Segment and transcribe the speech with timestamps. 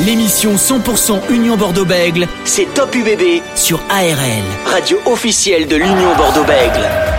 [0.00, 7.13] L'émission 100% Union Bordeaux-Bègle, c'est Top UBB sur ARL, radio officielle de l'Union Bordeaux-Bègle.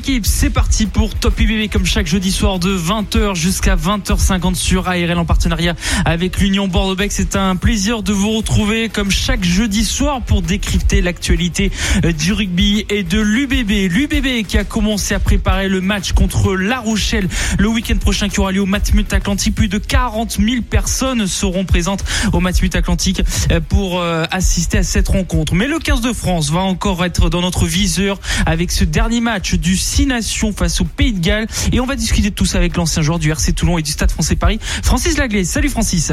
[0.00, 4.54] Salut l'équipe, c'est parti pour Top UBB comme chaque jeudi soir de 20h jusqu'à 20h50
[4.54, 5.74] sur ARL en partenariat
[6.06, 7.12] avec l'Union Bordeaux-Bègles.
[7.12, 11.70] C'est un plaisir de vous retrouver comme chaque jeudi soir pour décrypter l'actualité
[12.04, 13.92] euh, du rugby et de l'UBB.
[13.92, 17.28] L'UBB qui a commencé à préparer le match contre La Rochelle
[17.58, 19.54] le week-end prochain qui aura lieu au Matmut Atlantique.
[19.54, 24.82] Plus de 40 000 personnes seront présentes au Matmut Atlantique euh, pour euh, assister à
[24.82, 25.54] cette rencontre.
[25.54, 29.56] Mais le 15 de France va encore être dans notre viseur avec ce dernier match
[29.56, 31.48] du 6 Nations face au Pays de Galles.
[31.72, 33.90] Et on va discuter de tout ça avec l'ancien joueur du RC Toulon et du
[33.90, 35.48] Stade français Paris, Francis Laglaise.
[35.48, 36.12] Salut Francis.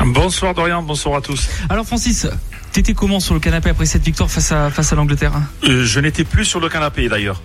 [0.00, 1.48] Bonsoir Dorian, bonsoir à tous.
[1.68, 2.26] Alors Francis,
[2.72, 5.32] T'étais comment sur le canapé après cette victoire face à, face à l'Angleterre?
[5.64, 7.42] Euh, Je n'étais plus sur le canapé d'ailleurs.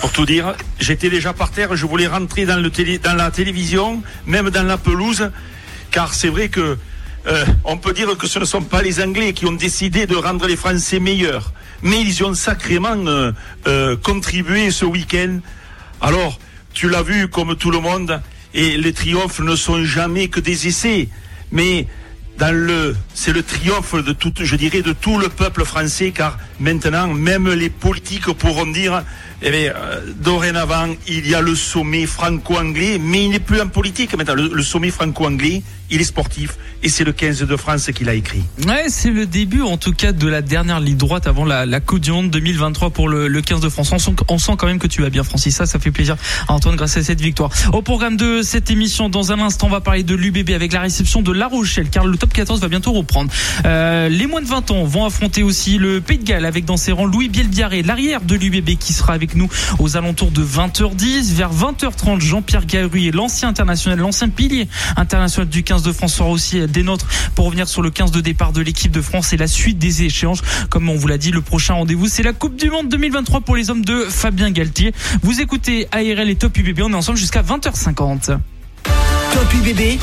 [0.00, 3.30] Pour tout dire, j'étais déjà par terre, je voulais rentrer dans, le télé, dans la
[3.30, 5.30] télévision, même dans la pelouse,
[5.92, 6.76] car c'est vrai que
[7.26, 10.16] euh, on peut dire que ce ne sont pas les Anglais qui ont décidé de
[10.16, 11.52] rendre les Français meilleurs
[11.84, 13.30] mais ils ont sacrément euh,
[13.68, 15.38] euh, contribué ce week-end.
[16.00, 16.40] Alors,
[16.72, 18.20] tu l'as vu comme tout le monde,
[18.54, 21.08] et les triomphes ne sont jamais que des essais,
[21.52, 21.86] mais
[23.14, 27.48] c'est le triomphe de tout, je dirais, de tout le peuple français, car maintenant, même
[27.50, 29.02] les politiques pourront dire,
[29.42, 34.16] eh euh, dorénavant, il y a le sommet franco-anglais, mais il n'est plus en politique
[34.16, 34.34] maintenant.
[34.34, 38.42] le sommet franco-anglais, il est sportif et c'est le 15 de France qui l'a écrit.
[38.66, 41.80] Ouais, c'est le début en tout cas de la dernière ligne droite avant la, la
[41.80, 43.92] Coupe du Monde 2023 pour le, le 15 de France.
[44.28, 46.16] On sent, quand même que tu vas bien Francis, ça ça fait plaisir
[46.48, 47.50] à entendre grâce à cette victoire.
[47.72, 50.80] Au programme de cette émission, dans un instant, on va parler de l'UBB avec la
[50.80, 51.88] réception de La Rochelle
[52.24, 53.30] top 14 va bientôt reprendre.
[53.66, 56.78] Euh, les moins de 20 ans vont affronter aussi le Pays de Galles avec dans
[56.78, 59.46] ses rangs Louis Bielbiaré, l'arrière de l'UBB qui sera avec nous
[59.78, 65.82] aux alentours de 20h10 vers 20h30 Jean-Pierre Galruy, l'ancien international, l'ancien pilier international du 15
[65.82, 68.90] de France sera aussi des nôtres pour revenir sur le 15 de départ de l'équipe
[68.92, 70.40] de France et la suite des échéances.
[70.70, 73.54] Comme on vous l'a dit, le prochain rendez-vous, c'est la Coupe du Monde 2023 pour
[73.54, 74.94] les hommes de Fabien Galtier.
[75.20, 78.38] Vous écoutez ARL et Top UBB, on est ensemble jusqu'à 20h50.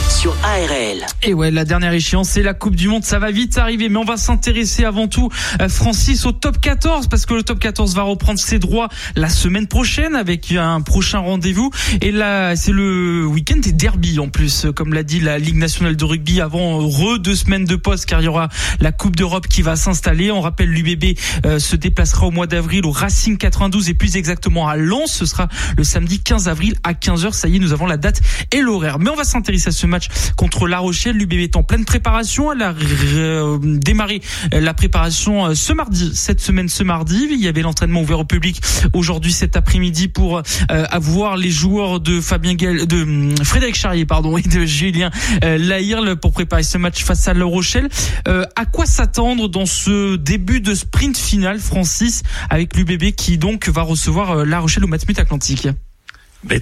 [0.10, 1.06] Sur ARL.
[1.24, 3.06] Et ouais, la dernière échéance, c'est la Coupe du Monde.
[3.06, 5.30] Ça va vite arriver, mais on va s'intéresser avant tout,
[5.62, 9.30] euh, Francis, au top 14, parce que le top 14 va reprendre ses droits la
[9.30, 11.70] semaine prochaine avec un prochain rendez-vous.
[12.02, 15.96] Et là, c'est le week-end des derby en plus, comme l'a dit la Ligue nationale
[15.96, 18.50] de rugby avant re deux semaines de poste, car il y aura
[18.80, 20.32] la Coupe d'Europe qui va s'installer.
[20.32, 24.68] On rappelle, l'UBB euh, se déplacera au mois d'avril au Racing 92 et plus exactement
[24.68, 25.12] à Lens.
[25.12, 27.32] Ce sera le samedi 15 avril à 15h.
[27.34, 28.22] Ça y est, nous avons la date
[28.52, 29.00] et l'horaire.
[29.00, 31.18] Mais s'intéresser à ce match contre La Rochelle.
[31.18, 32.52] L'UBB est en pleine préparation.
[32.52, 34.22] Elle a euh, démarré
[34.52, 37.28] la préparation euh, ce mardi, cette semaine ce mardi.
[37.32, 38.62] Il y avait l'entraînement ouvert au public
[38.94, 40.42] aujourd'hui cet après-midi pour euh,
[40.90, 45.12] avoir les joueurs de Fabien Gall, de hum, Frédéric Charrier pardon et de Julien
[45.42, 47.90] Lahirle pour préparer ce match face à La Rochelle.
[48.26, 53.82] à quoi s'attendre dans ce début de sprint final, Francis, avec l'UBB qui donc va
[53.82, 55.68] recevoir La Rochelle au Matmut Atlantique?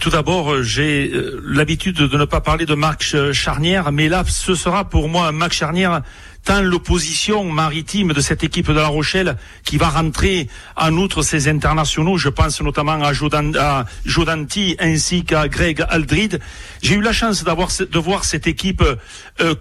[0.02, 4.10] Tout d'abord, euh, j'ai euh, l'habitude de ne pas parler de match euh, charnière, mais
[4.10, 6.02] là, ce sera pour moi un match charnière
[6.44, 11.48] tant l'opposition maritime de cette équipe de La Rochelle qui va rentrer en outre ses
[11.48, 13.14] internationaux, je pense notamment à,
[14.06, 16.40] Jodanti ainsi qu'à Greg Aldrid.
[16.82, 18.84] J'ai eu la chance d'avoir de voir cette équipe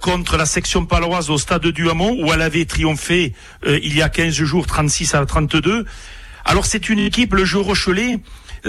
[0.00, 3.34] contre la section paloise au stade du Hamon où elle avait triomphé
[3.66, 5.84] il y a 15 jours 36 à 32.
[6.44, 8.20] Alors c'est une équipe, le jeu Rochelet,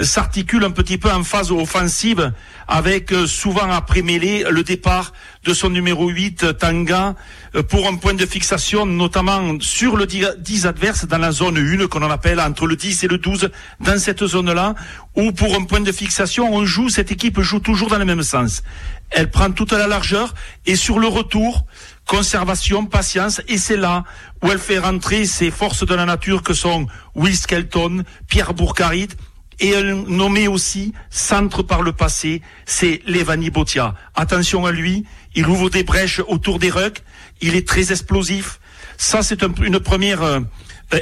[0.02, 2.32] s'articule un petit peu en phase offensive
[2.68, 5.12] avec euh, souvent après mêlée le départ
[5.44, 7.14] de son numéro 8 Tanga
[7.54, 11.86] euh, pour un point de fixation notamment sur le 10 adverse dans la zone 1
[11.88, 13.50] qu'on appelle entre le 10 et le 12
[13.80, 14.74] dans cette zone-là
[15.16, 18.22] où pour un point de fixation on joue cette équipe joue toujours dans le même
[18.22, 18.62] sens.
[19.10, 20.34] Elle prend toute la largeur
[20.66, 21.66] et sur le retour
[22.10, 24.02] conservation, patience, et c'est là
[24.42, 29.10] où elle fait rentrer ces forces de la nature que sont Will Skelton, Pierre Bourcarit,
[29.60, 33.94] et un nommé aussi centre par le passé, c'est Levani Botia.
[34.14, 35.04] Attention à lui,
[35.34, 37.02] il ouvre des brèches autour des rucks,
[37.40, 38.58] il est très explosif.
[38.96, 40.40] Ça, c'est une première euh,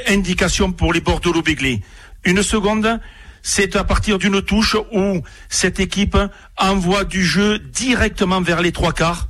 [0.07, 1.81] indication pour les bordeaux béglés
[2.23, 2.99] Une seconde,
[3.41, 6.17] c'est à partir d'une touche où cette équipe
[6.57, 9.29] envoie du jeu directement vers les trois quarts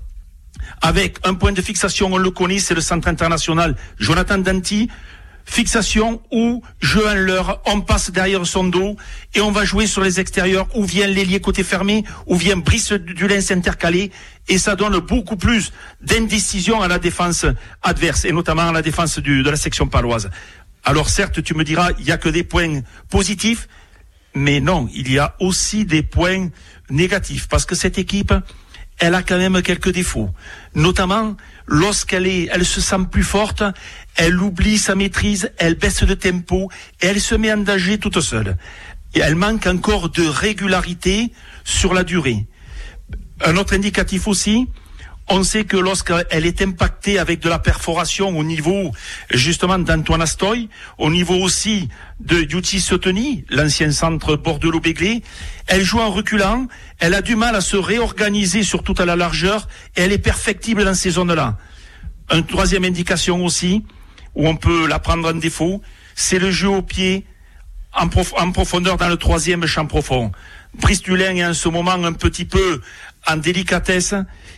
[0.82, 4.90] avec un point de fixation, on le connaît, c'est le centre international Jonathan Danti,
[5.50, 8.96] fixation ou jeu en l'heure, on passe derrière son dos
[9.34, 12.94] et on va jouer sur les extérieurs où vient l'ailier côté fermé, où vient Brice
[12.94, 14.12] Dulin s'intercaler
[14.48, 17.46] et ça donne beaucoup plus d'indécision à la défense
[17.82, 20.30] adverse et notamment à la défense de la section paloise.
[20.84, 23.68] Alors certes, tu me diras, il n'y a que des points positifs,
[24.36, 26.50] mais non, il y a aussi des points
[26.92, 28.34] négatifs parce que cette équipe,
[29.00, 30.30] elle a quand même quelques défauts,
[30.76, 31.36] notamment
[31.70, 33.64] lorsqu'elle est, elle se sent plus forte,
[34.16, 36.70] elle oublie sa maîtrise, elle baisse de tempo
[37.02, 38.58] et elle se met en danger toute seule.
[39.14, 41.32] Et elle manque encore de régularité
[41.64, 42.48] sur la durée.
[43.46, 44.68] Un autre indicatif aussi,
[45.30, 48.92] on sait que lorsqu'elle est impactée avec de la perforation au niveau
[49.32, 51.88] justement d'Antoine Astoy, au niveau aussi
[52.20, 55.22] de Yuti Soteni, l'ancien centre Bordelot-Béglé,
[55.68, 56.68] elle joue en reculant,
[56.98, 60.84] elle a du mal à se réorganiser sur toute la largeur et elle est perfectible
[60.84, 61.58] dans ces zones-là.
[62.32, 63.84] Une troisième indication aussi,
[64.36, 65.82] où on peut la prendre en défaut,
[66.16, 67.26] c'est le jeu au pied
[67.94, 68.08] en,
[68.52, 70.32] profondeur dans le troisième champ profond.
[70.76, 72.82] Brice Dulin est en ce moment un petit peu
[73.28, 74.14] en délicatesse,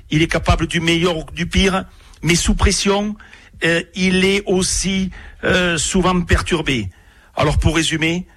[0.09, 1.85] il est capable du meilleur ou du pire,
[2.21, 3.15] mais sous pression,
[3.63, 5.11] euh, il est aussi
[5.43, 6.89] euh, souvent perturbé.
[7.35, 8.27] Alors pour résumer,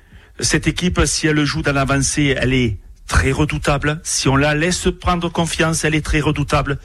[0.41, 4.00] cette équipe, si elle joue dans l'avancée, elle est très redoutable.
[4.03, 6.79] Si on la laisse prendre confiance, elle est très redoutable.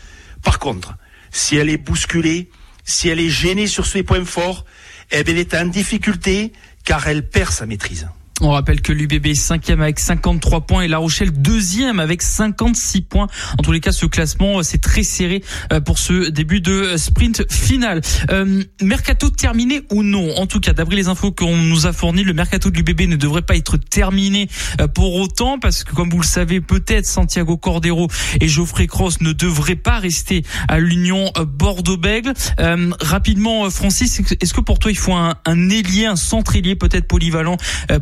[0.44, 0.96] Par contre,
[1.32, 2.50] si elle est bousculée,
[2.84, 4.66] si elle est gênée sur ses points forts,
[5.12, 6.54] eh elle est en difficulté
[6.84, 8.08] car elle perd sa maîtrise.
[8.42, 13.02] On rappelle que l'UBB est cinquième avec 53 points et La Rochelle deuxième avec 56
[13.02, 13.28] points.
[13.58, 15.44] En tous les cas, ce classement, euh, c'est très serré
[15.74, 18.02] euh, pour ce début de euh, sprint final.
[18.82, 20.38] mercato terminé ou non?
[20.38, 23.18] En tout cas, d'après les infos qu'on nous a fournies, le mercato de l'UBB ne
[23.18, 24.48] devrait pas être terminé
[24.94, 28.08] pour autant parce que, comme vous le savez, peut-être Santiago Cordero
[28.40, 32.34] et Geoffrey Cross ne devraient pas rester à l'Union Bordeaux-Bègles.
[33.02, 37.08] rapidement, Francis, est-ce que pour toi, il faut un, un ailier, un centre ailier peut-être
[37.08, 37.58] polyvalent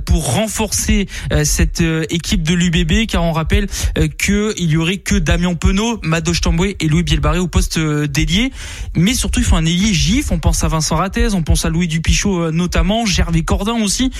[0.05, 4.97] pour renforcer euh, cette euh, équipe de l'UBB car on rappelle euh, qu'il y aurait
[4.97, 8.51] que Damien Penaud, Madoche Tamboué et Louis Bielbarré au poste d'ailier.
[8.95, 10.31] Mais surtout, il faut un ailier gif.
[10.31, 14.11] On pense à Vincent Rattez, on pense à Louis Dupichot notamment, Gervais Cordin aussi.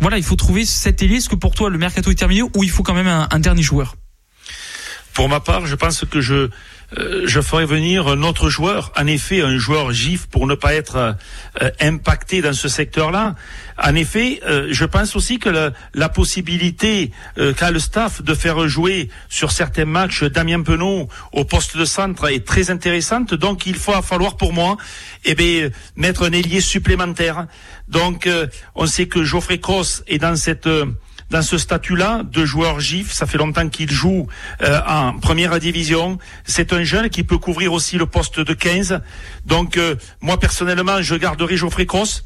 [0.00, 1.16] Voilà, il faut trouver cet ailier.
[1.16, 3.62] Est-ce que pour toi, le mercato est terminé ou il faut quand même un dernier
[3.62, 3.96] joueur?
[5.18, 6.48] Pour ma part, je pense que je
[6.96, 10.72] euh, je ferai venir un autre joueur, en effet un joueur GIF pour ne pas
[10.72, 11.16] être
[11.60, 13.34] euh, impacté dans ce secteur-là.
[13.76, 17.12] En effet, euh, je pense aussi que la, la possibilité
[17.56, 22.30] qu'a le staff de faire jouer sur certains matchs Damien Penaud au poste de centre
[22.30, 23.34] est très intéressante.
[23.34, 24.78] Donc il va falloir pour moi
[25.24, 27.46] eh bien, mettre un ailier supplémentaire.
[27.88, 28.28] Donc
[28.74, 30.68] on sait que Geoffrey Cross est dans cette
[31.30, 33.12] dans ce statut-là de joueur GIF.
[33.12, 34.26] Ça fait longtemps qu'il joue
[34.62, 36.18] euh, en première division.
[36.44, 39.00] C'est un jeune qui peut couvrir aussi le poste de 15.
[39.46, 42.24] Donc euh, moi personnellement, je garderai Geoffrey Cross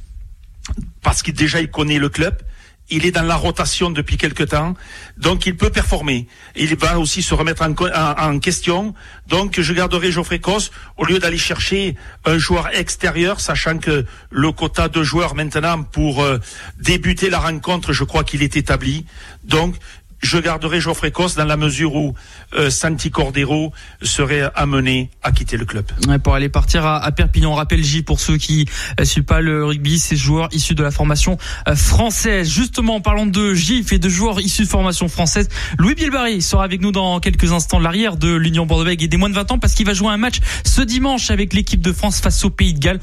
[1.02, 2.36] parce qu'il déjà il connaît le club
[2.90, 4.74] il est dans la rotation depuis quelque temps,
[5.16, 6.26] donc il peut performer.
[6.56, 8.94] Il va aussi se remettre en, question.
[9.28, 14.52] Donc je garderai Geoffrey Cos au lieu d'aller chercher un joueur extérieur, sachant que le
[14.52, 16.38] quota de joueurs maintenant pour euh,
[16.80, 19.06] débuter la rencontre, je crois qu'il est établi.
[19.44, 19.76] Donc
[20.22, 22.14] je garderai Geoffrey Cos dans la mesure où
[22.54, 23.72] euh, Santi Cordero
[24.02, 25.84] serait amené à quitter le club.
[26.22, 28.66] pour aller partir à, Perpignan, on rappelle J pour ceux qui
[28.98, 31.38] ne euh, suivent pas le rugby, ces joueurs issus de la formation
[31.68, 32.48] euh, française.
[32.48, 35.48] Justement, en parlant de GIF et de joueurs issus de formation française,
[35.78, 39.16] Louis Bielbarry sera avec nous dans quelques instants de l'arrière de l'Union Bordeaux-Bègles et des
[39.16, 41.92] moins de 20 ans parce qu'il va jouer un match ce dimanche avec l'équipe de
[41.92, 43.00] France face au Pays de Galles.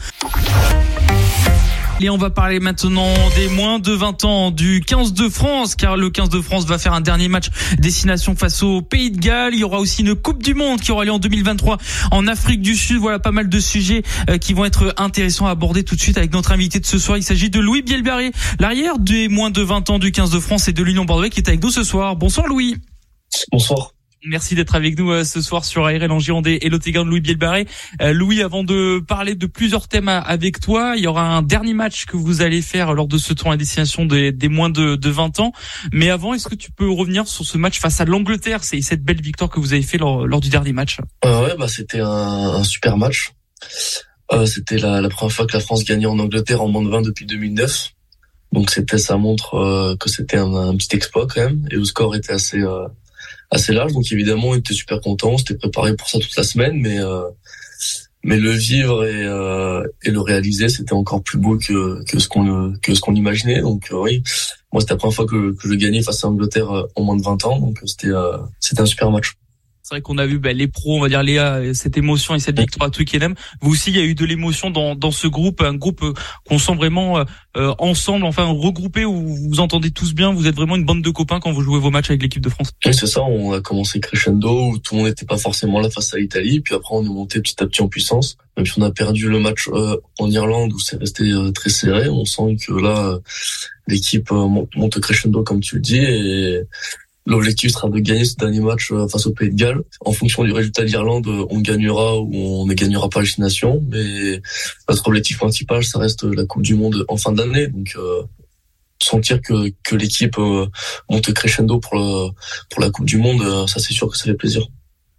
[2.01, 5.97] Et on va parler maintenant des moins de 20 ans du 15 de France, car
[5.97, 9.53] le 15 de France va faire un dernier match destination face au Pays de Galles.
[9.53, 11.77] Il y aura aussi une Coupe du Monde qui aura lieu en 2023
[12.11, 12.99] en Afrique du Sud.
[12.99, 16.18] Voilà pas mal de sujets euh, qui vont être intéressants à aborder tout de suite
[16.18, 17.18] avec notre invité de ce soir.
[17.18, 20.69] Il s'agit de Louis Bielbarré, l'arrière des moins de 20 ans du 15 de France
[20.69, 22.15] et de l'Union Bordeaux qui est avec nous ce soir.
[22.15, 22.77] Bonsoir Louis.
[23.51, 23.91] Bonsoir.
[24.26, 27.21] Merci d'être avec nous euh, ce soir sur ARL en Gironde et l'Otégan de Louis
[27.21, 27.68] Bielbarré.
[28.02, 31.73] Euh, Louis, avant de parler de plusieurs thèmes avec toi, il y aura un dernier
[31.73, 35.09] match que vous allez faire lors de ce tour à destination des, moins de, de,
[35.09, 35.54] 20 ans.
[35.94, 38.64] Mais avant, est-ce que tu peux revenir sur ce match face à l'Angleterre?
[38.66, 40.97] C'est cette belle victoire que vous avez fait lors, du dernier match.
[41.23, 43.31] Euh, ouais, bah c'était un, super match.
[44.33, 46.90] Euh, c'était la, la, première fois que la France gagnait en Angleterre en moins de
[46.90, 47.92] 20 depuis 2009.
[48.52, 52.16] Donc c'était, ça montre que c'était un, un, petit exploit quand même, et le score
[52.16, 52.61] était assez
[53.51, 53.94] assez large.
[53.94, 56.99] Donc évidemment, on était super content, on s'était préparé pour ça toute la semaine, mais
[56.99, 57.23] euh,
[58.23, 62.27] mais le vivre et, euh, et le réaliser, c'était encore plus beau que, que ce
[62.27, 63.61] qu'on que ce qu'on imaginait.
[63.61, 64.23] Donc euh, oui,
[64.71, 67.45] moi c'était la première fois que, je gagnais face à l'Angleterre en moins de 20
[67.45, 68.11] ans, donc c'était
[68.59, 69.33] c'était un super match.
[69.89, 72.39] C'est vrai qu'on a vu bah, les pros, on va dire Léa, cette émotion et
[72.39, 73.33] cette victoire à Twickenham.
[73.59, 76.13] Vous aussi, il y a eu de l'émotion dans, dans ce groupe, un groupe euh,
[76.47, 77.17] qu'on sent vraiment
[77.57, 80.31] euh, ensemble, enfin regroupé, où vous vous entendez tous bien.
[80.31, 82.49] Vous êtes vraiment une bande de copains quand vous jouez vos matchs avec l'équipe de
[82.49, 82.71] France.
[82.85, 83.23] Oui, c'est ça.
[83.23, 86.59] On a commencé crescendo où tout le monde n'était pas forcément là face à l'Italie,
[86.59, 88.37] puis après on est monté petit à petit en puissance.
[88.57, 89.69] Même si on a perdu le match
[90.19, 93.17] en Irlande où c'est resté très serré, on sent que là
[93.87, 96.61] l'équipe monte crescendo comme tu le dis et
[97.26, 99.81] L'objectif sera de gagner ce dernier match euh, face au Pays de Galles.
[100.02, 103.83] En fonction du résultat d'Irlande, euh, on gagnera ou on ne gagnera pas la destination.
[103.90, 104.42] Mais
[104.88, 107.68] notre objectif principal, ça reste la Coupe du Monde en fin d'année.
[107.68, 108.23] Donc euh,
[109.02, 110.38] sentir que, que l'équipe
[111.09, 112.31] monte crescendo pour, le,
[112.69, 114.68] pour la Coupe du Monde, ça c'est sûr que ça fait plaisir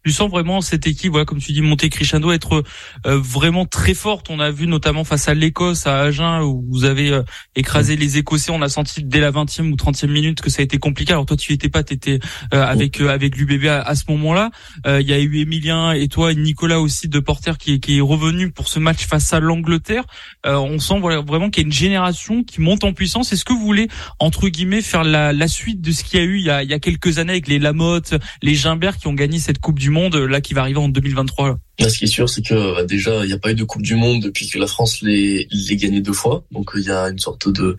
[0.05, 2.63] tu sens vraiment cette équipe, voilà, comme tu dis, monter crescendo, être
[3.07, 4.29] euh, vraiment très forte.
[4.31, 7.23] On a vu notamment face à l'Écosse, à Agen, où vous avez euh,
[7.55, 8.51] écrasé les Écossais.
[8.51, 11.13] On a senti dès la 20e ou 30e minute que ça a été compliqué.
[11.13, 12.19] Alors toi, tu étais pas, tu étais
[12.55, 14.51] euh, avec avec l'UBB à, à, ce moment-là.
[14.87, 18.01] Il y a eu Emilien et toi, et Nicolas aussi de Porter qui, qui est
[18.01, 20.05] revenu pour ce match face à l'Angleterre.
[20.45, 23.33] on sent voilà, vraiment qu'il y a une génération qui monte en puissance.
[23.33, 23.89] Est-ce que vous voulez
[24.19, 26.63] entre guillemets faire la, la suite de ce qu'il y a eu il y a,
[26.63, 29.79] il y a quelques années avec les Lamotte, les Gimbert qui ont gagné cette Coupe
[29.79, 31.89] du monde là qui va arriver en 2023 là.
[31.89, 33.83] ce qui est sûr, c'est que bah, déjà, il n'y a pas eu de Coupe
[33.83, 36.45] du Monde depuis que la France l'ait gagné deux fois.
[36.51, 37.77] Donc, il y a une sorte de,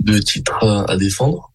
[0.00, 1.52] de titre à défendre.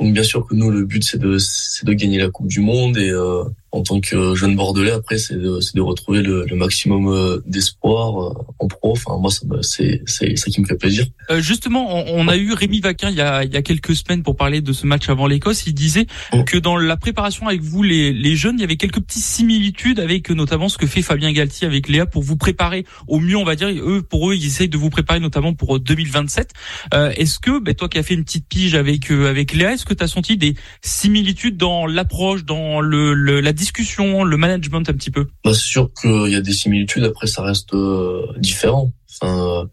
[0.00, 2.96] Donc, bien sûr que nous, le but, c'est de, de gagner la Coupe du Monde
[2.96, 7.08] et euh, en tant que jeune bordelais après c'est de, de retrouver le, le maximum
[7.08, 8.92] euh, d'espoir euh, en pro.
[8.92, 9.30] Enfin moi
[9.62, 11.06] c'est c'est ça qui me fait plaisir.
[11.30, 13.94] Euh, justement on, on, a eu Rémi Vaquin il y a il y a quelques
[13.94, 15.66] semaines pour parler de ce match avant l'Écosse.
[15.66, 16.44] Il disait mm.
[16.44, 20.00] que dans la préparation avec vous les les jeunes il y avait quelques petites similitudes
[20.00, 23.44] avec notamment ce que fait Fabien Galtier avec Léa pour vous préparer au mieux on
[23.44, 23.68] va dire.
[23.68, 26.52] Eux pour eux ils essayent de vous préparer notamment pour 2027
[26.94, 29.86] euh, est-ce que ben, toi qui as fait une petite pige avec avec Léa est-ce
[29.90, 34.94] que tu as senti des similitudes dans l'approche dans le, la discussion, le management un
[34.94, 35.26] petit peu?
[35.44, 38.92] Bah, C'est sûr qu'il y a des similitudes, après ça reste euh, différent.
[39.22, 39.64] Euh,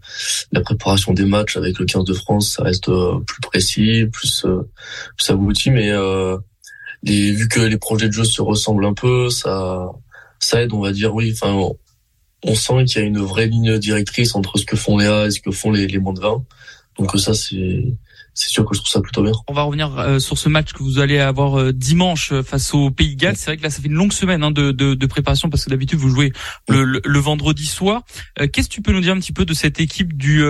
[0.51, 4.45] la préparation des matchs avec le 15 de France, ça reste euh, plus précis, plus,
[5.15, 5.91] plus abouti, mais
[7.03, 9.91] vu que les projets de jeu se ressemblent un peu, ça,
[10.39, 11.31] ça aide, on va dire, oui.
[11.31, 11.55] Enfin,
[12.43, 15.27] on sent qu'il y a une vraie ligne directrice entre ce que font les A
[15.27, 16.43] et ce que font les, les moins de 20.
[16.99, 17.83] Donc ça, c'est
[18.37, 19.31] c'est sûr que je trouve ça plutôt bien.
[19.47, 22.71] On va revenir euh, sur ce match que vous allez avoir euh, dimanche euh, face
[22.75, 23.35] au Pays de Galles.
[23.35, 25.65] C'est vrai que là, ça fait une longue semaine hein, de, de, de, préparation parce
[25.65, 26.31] que d'habitude vous jouez
[26.69, 28.03] le, le, vendredi soir.
[28.37, 30.43] Qu'est-ce que tu peux nous dire un petit peu de cette équipe du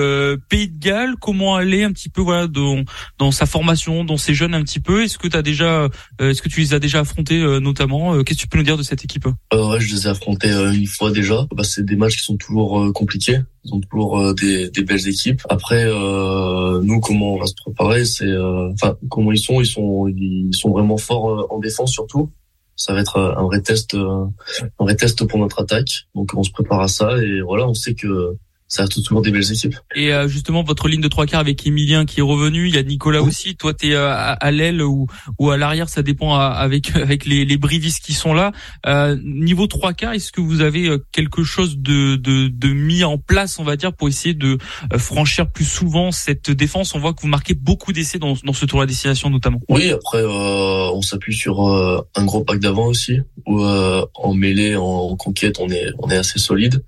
[0.50, 1.16] Pays de Galles?
[1.22, 2.84] Comment aller un petit peu voilà dans,
[3.18, 5.04] dans sa formation, dans ses jeunes un petit peu?
[5.04, 5.88] Est-ce que tu as déjà,
[6.20, 8.22] est-ce que tu les as déjà affrontés notamment?
[8.24, 9.28] Qu'est-ce que tu peux nous dire de cette équipe?
[9.54, 11.48] Ouais, je les ai affrontés une fois déjà.
[11.56, 13.40] Bah, c'est des matchs qui sont toujours compliqués.
[13.68, 15.42] Ils ont toujours des, des belles équipes.
[15.50, 15.86] Après,
[16.82, 20.56] nous, comment on va se pareil, c'est euh, enfin comment ils sont, ils sont ils
[20.56, 22.32] sont vraiment forts euh, en défense surtout.
[22.76, 24.32] Ça va être euh, un vrai test, un
[24.80, 26.08] vrai test pour notre attaque.
[26.16, 29.32] Donc on se prépare à ça et voilà, on sait que ça a toujours des
[29.32, 29.76] belles équipes.
[29.96, 32.78] Et euh, justement, votre ligne de trois quarts avec Emilien qui est revenu, il y
[32.78, 33.56] a Nicolas aussi.
[33.56, 35.08] Toi, tu es euh, à, l'aile ou,
[35.40, 38.52] ou à l'arrière, ça dépend avec avec les, les brivistes qui sont là.
[38.86, 43.18] Euh, niveau trois quarts, est-ce que vous avez quelque chose de, de, de mis en
[43.18, 44.58] place, on va dire, pour essayer de
[44.98, 46.94] franchir plus souvent cette défense?
[46.94, 49.62] On voit que vous marquez beaucoup d'essais dans, dans ce tour à destination notamment.
[49.70, 51.62] Oui, après, on s'appuie sur
[52.16, 56.40] un gros pack d'avant aussi, où en mêlée, en, conquête, on est on est assez
[56.40, 56.84] solide.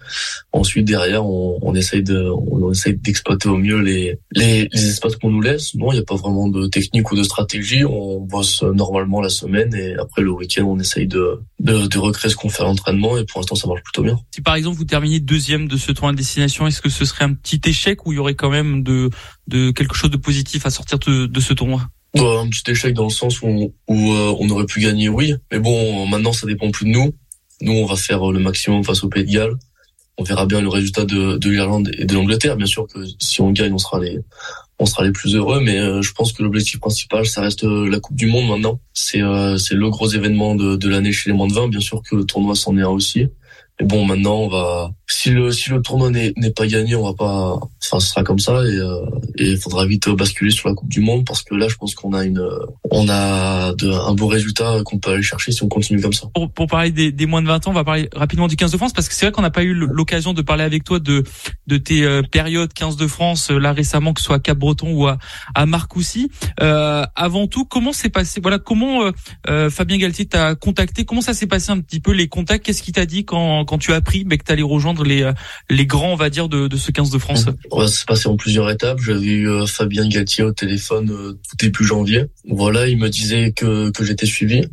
[0.52, 5.16] Ensuite, derrière, on on essaye de, on essaye d'exploiter au mieux les, les, les espaces
[5.16, 5.76] qu'on nous laisse.
[5.76, 7.84] Non, il n'y a pas vraiment de technique ou de stratégie.
[7.86, 12.32] On bosse normalement la semaine et après le week-end, on essaye de, de, de recréer
[12.32, 14.20] ce qu'on fait à l'entraînement et pour l'instant, ça marche plutôt bien.
[14.34, 17.26] Si par exemple vous terminez deuxième de ce tour de destination, est-ce que ce serait
[17.26, 19.10] un petit échec ou il y aurait quand même de,
[19.48, 21.82] de quelque chose de positif à sortir de, de ce tournoi?
[22.16, 25.36] un petit échec dans le sens où, où euh, on aurait pu gagner, oui.
[25.52, 27.14] Mais bon, maintenant, ça dépend plus de nous.
[27.62, 29.56] Nous, on va faire le maximum face au Pays de Galles
[30.20, 32.58] on verra bien le résultat de, de l'Irlande et de l'Angleterre.
[32.58, 34.20] Bien sûr que si on gagne, on sera les,
[34.78, 35.62] on sera les plus heureux.
[35.62, 38.80] Mais euh, je pense que l'objectif principal, ça reste euh, la Coupe du Monde maintenant.
[38.94, 41.70] C'est euh, le gros événement de, de l'année chez les moins de 20.
[41.70, 43.28] Bien sûr que le tournoi s'en est un aussi.
[43.80, 44.92] Mais bon, maintenant, on va.
[45.08, 47.60] Si le si le tournoi n'est pas gagné, on va pas.
[47.84, 49.06] Enfin, ce sera comme ça et euh,
[49.38, 51.96] et il faudra vite basculer sur la Coupe du Monde parce que là, je pense
[51.96, 52.46] qu'on a une
[52.92, 56.28] on a de, un beau résultat qu'on peut aller chercher si on continue comme ça.
[56.34, 58.72] Pour, pour parler des, des moins de 20 ans, on va parler rapidement du 15
[58.72, 61.00] de France parce que c'est vrai qu'on n'a pas eu l'occasion de parler avec toi
[61.00, 61.24] de
[61.68, 64.92] de tes euh, périodes 15 de France euh, là récemment que ce soit à Cap-Breton
[64.92, 65.18] ou à
[65.56, 66.30] à Marcoussis.
[66.62, 69.12] Euh, avant tout, comment s'est passé Voilà, comment
[69.70, 71.06] Fabien Galtier t'a contacté?
[71.06, 72.66] Comment ça s'est passé un petit peu les contacts?
[72.66, 75.22] Qu'est-ce qu'il t'a dit quand quand tu as appris mais que tu allais rejoindre les,
[75.22, 75.32] euh,
[75.70, 78.28] les grands, on va dire, de, de ce 15 de France On va se passer
[78.28, 79.00] en plusieurs étapes.
[79.00, 82.26] J'avais eu euh, Fabien Galtier au téléphone euh, tout début janvier.
[82.50, 84.64] Voilà, il me disait que, que j'étais suivi.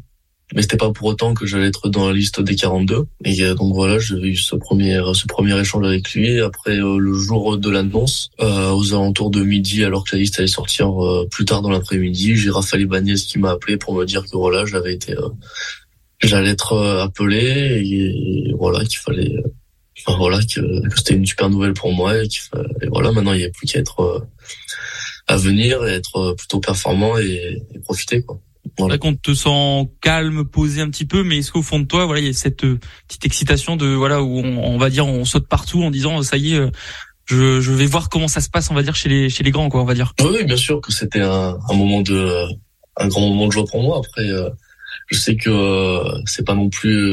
[0.55, 3.05] mais c'était pas pour autant que j'allais être dans la liste des 42.
[3.26, 6.41] Et euh, donc voilà, j'ai eu ce premier ce premier échange avec lui.
[6.41, 10.38] Après euh, le jour de l'annonce, euh, aux alentours de midi, alors que la liste
[10.38, 10.91] allait sortir
[11.31, 14.65] plus tard dans l'après-midi, j'ai Raphaël Ibanez qui m'a appelé pour me dire que voilà,
[14.65, 15.15] j'avais été
[16.26, 19.37] j'allais être appelé et, voilà qu'il fallait
[20.06, 20.61] enfin, voilà que,
[20.97, 22.28] c'était une super nouvelle pour moi et,
[22.88, 24.28] voilà maintenant il n'y a plus qu'à être
[25.26, 28.40] à venir et être plutôt performant et, et profiter quoi.
[28.78, 32.04] Vrai qu'on te sent calme, posé un petit peu, mais est-ce qu'au fond de toi,
[32.04, 32.78] voilà, il y a cette euh,
[33.09, 36.54] petite excitation de voilà où on, va dire on saute partout en disant ça y
[36.54, 36.71] est, euh,
[37.26, 39.50] je, je, vais voir comment ça se passe, on va dire chez les chez les
[39.50, 40.12] grands, quoi, on va dire.
[40.23, 42.47] Oui, bien sûr que c'était un, un, moment de
[42.97, 43.99] un grand moment de joie pour moi.
[44.04, 44.50] Après, euh,
[45.06, 47.12] je sais que c'est pas non plus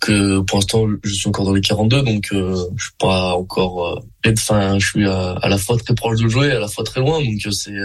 [0.00, 4.02] que pour l'instant je suis encore dans les 42, donc je suis pas encore.
[4.26, 7.00] Enfin, je suis à, à, la fois très proche de jouer, à la fois très
[7.00, 7.78] loin, donc c'est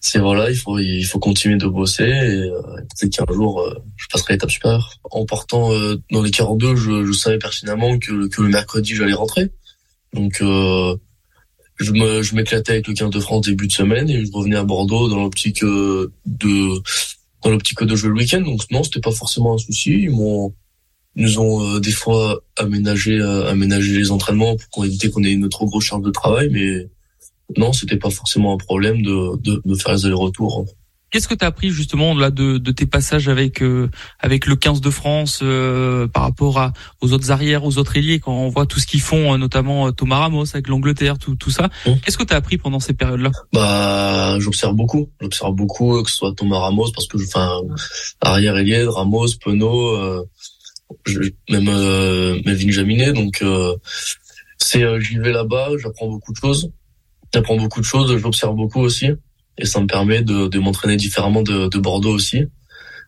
[0.00, 2.62] c'est voilà, il faut il faut continuer de bosser et euh,
[2.98, 4.94] peut-être qu'un jour euh, je passerai l'étape supérieure.
[5.10, 9.12] En partant euh, dans les 42, je, je savais pertinemment que, que le mercredi j'allais
[9.12, 9.50] rentrer.
[10.14, 10.96] Donc euh,
[11.76, 14.56] je me je m'éclatais avec le 15 de France début de semaine et je revenais
[14.56, 16.82] à Bordeaux dans l'optique de
[17.42, 18.40] dans l'optique de jouer le week-end.
[18.40, 19.92] Donc non, c'était pas forcément un souci.
[19.92, 20.54] Ils m'ont
[21.16, 25.66] nous ont des fois aménagé aménagé les entraînements pour qu'on éviter qu'on ait une trop
[25.66, 26.88] grosse charge de travail, mais
[27.56, 30.66] non, c'était pas forcément un problème de, de, de faire les allers-retours.
[31.10, 33.90] Qu'est-ce que tu as appris justement là de, de tes passages avec euh,
[34.20, 38.20] avec le 15 de France euh, par rapport à, aux autres arrières, aux autres ailiers
[38.20, 41.50] quand on voit tout ce qu'ils font, euh, notamment Thomas Ramos avec l'Angleterre, tout tout
[41.50, 41.68] ça.
[41.84, 41.92] Mmh.
[42.04, 43.32] Qu'est-ce que tu as appris pendant ces périodes-là?
[43.52, 47.60] Bah, j'observe beaucoup, j'observe beaucoup que ce soit Thomas Ramos parce que enfin
[48.20, 50.24] arrière ailier, Ramos, Penaud, euh,
[51.48, 53.44] même euh, Melvin Jaminet, donc
[54.58, 56.70] c'est j'y vais là-bas, j'apprends beaucoup de choses.
[57.32, 59.10] J'apprends beaucoup de choses, j'observe beaucoup aussi,
[59.60, 62.44] et ça me permet de, de m'entraîner différemment de, de, Bordeaux aussi.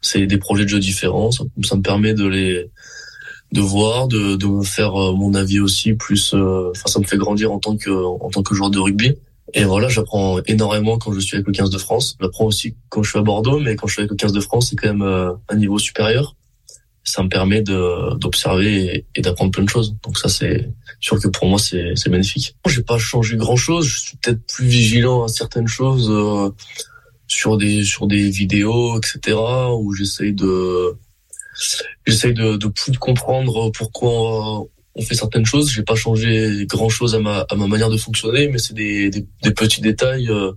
[0.01, 2.71] C'est des projets de jeu différents, ça, me permet de les
[3.53, 7.53] de voir, de, de faire euh, mon avis aussi, plus, euh, ça me fait grandir
[7.53, 9.15] en tant que en tant que joueur de rugby.
[9.55, 12.17] Et voilà, j'apprends énormément quand je suis avec le 15 de France.
[12.21, 14.41] J'apprends aussi quand je suis à Bordeaux, mais quand je suis avec le 15 de
[14.41, 16.35] France, c'est quand même euh, un niveau supérieur
[17.05, 19.97] ça me permet d'observer et, d'apprendre plein de choses.
[20.03, 22.57] Donc ça c'est sûr que pour moi c'est magnifique.
[22.69, 23.87] J'ai pas changé grand chose.
[23.87, 26.51] Je suis peut-être plus vigilant à certaines choses euh,
[27.27, 29.37] sur des sur des vidéos etc
[29.77, 30.97] où j'essaye de
[32.07, 35.71] j'essaye de, de plus comprendre pourquoi on fait certaines choses.
[35.71, 39.11] J'ai pas changé grand chose à ma à ma manière de fonctionner, mais c'est des,
[39.11, 40.53] des, des petits détails euh,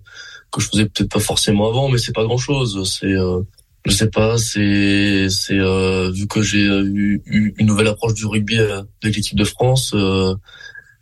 [0.52, 2.88] que je faisais peut-être pas forcément avant, mais c'est pas grand chose.
[2.90, 3.42] C'est euh,
[3.86, 7.22] je sais pas, c'est c'est euh, vu que j'ai eu,
[7.58, 10.34] une nouvelle approche du rugby euh, avec l'équipe de France, euh,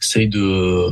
[0.01, 0.89] essaye de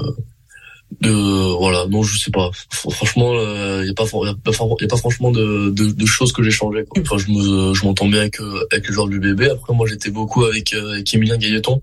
[1.02, 1.10] de
[1.58, 2.50] voilà non je sais pas.
[2.70, 6.52] Franchement il euh, y a pas y a pas franchement de, de, choses que j'ai
[6.52, 7.02] changé quoi.
[7.02, 8.38] enfin je me je m'entends bien avec
[8.72, 11.82] avec les joueurs du bébé après moi j'étais beaucoup avec avec Emilien Gailleton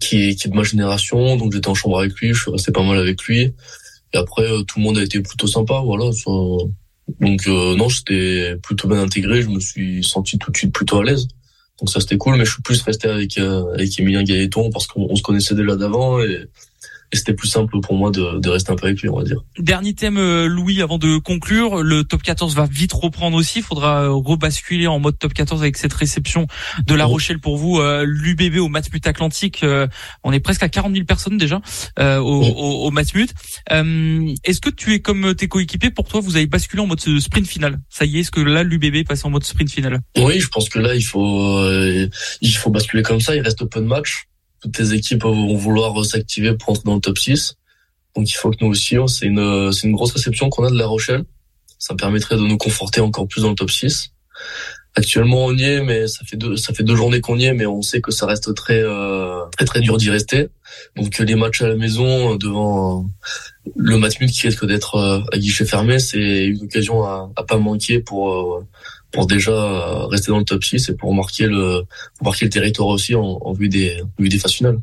[0.00, 2.50] qui est qui est de ma génération donc j'étais en chambre avec lui je suis
[2.50, 3.54] resté pas mal avec lui.
[4.12, 6.10] Et après tout le monde a été plutôt sympa voilà
[7.20, 10.98] donc euh, non, j'étais plutôt bien intégré, je me suis senti tout de suite plutôt
[10.98, 11.28] à l'aise.
[11.78, 14.86] Donc ça c'était cool, mais je suis plus resté avec euh, avec Emilien Gaëton parce
[14.86, 16.46] qu'on se connaissait déjà d'avant et
[17.12, 19.24] et c'était plus simple pour moi de, de, rester un peu avec lui, on va
[19.24, 19.38] dire.
[19.58, 23.60] Dernier thème, euh, Louis, avant de conclure, le top 14 va vite reprendre aussi.
[23.60, 26.46] Il faudra euh, rebasculer en mode top 14 avec cette réception
[26.84, 27.78] de La Rochelle pour vous.
[27.78, 29.64] Euh, L'UBB au Matmut Atlantique,
[30.24, 31.60] on est presque à 40 000 personnes déjà
[31.98, 33.32] au, au, au Matmut.
[33.70, 37.46] est-ce que tu es comme tes coéquipiers Pour toi, vous avez basculé en mode sprint
[37.46, 37.78] final?
[37.88, 40.00] Ça y est, est-ce que là, l'UBB passe en mode sprint final?
[40.18, 41.60] Oui, je pense que là, il faut,
[42.40, 43.34] il faut basculer comme ça.
[43.34, 44.26] Il reste peu de matchs
[44.60, 47.56] toutes les équipes vont vouloir s'activer pour entrer dans le top 6.
[48.14, 50.78] Donc il faut que nous aussi, c'est une, c'est une grosse réception qu'on a de
[50.78, 51.24] La Rochelle.
[51.78, 54.12] Ça permettrait de nous conforter encore plus dans le top 6.
[54.98, 57.52] Actuellement on y est, mais ça fait deux, ça fait deux journées qu'on y est,
[57.52, 60.48] mais on sait que ça reste très, euh, très très dur d'y rester.
[60.96, 63.04] Donc les matchs à la maison devant
[63.76, 67.58] le Matmut qui risque d'être euh, à guichet fermé, c'est une occasion à, à pas
[67.58, 68.66] manquer pour euh,
[69.12, 71.82] pour déjà rester dans le top 6 et pour marquer le,
[72.18, 74.80] pour marquer le territoire aussi en, en vue des, en vue des phases finales.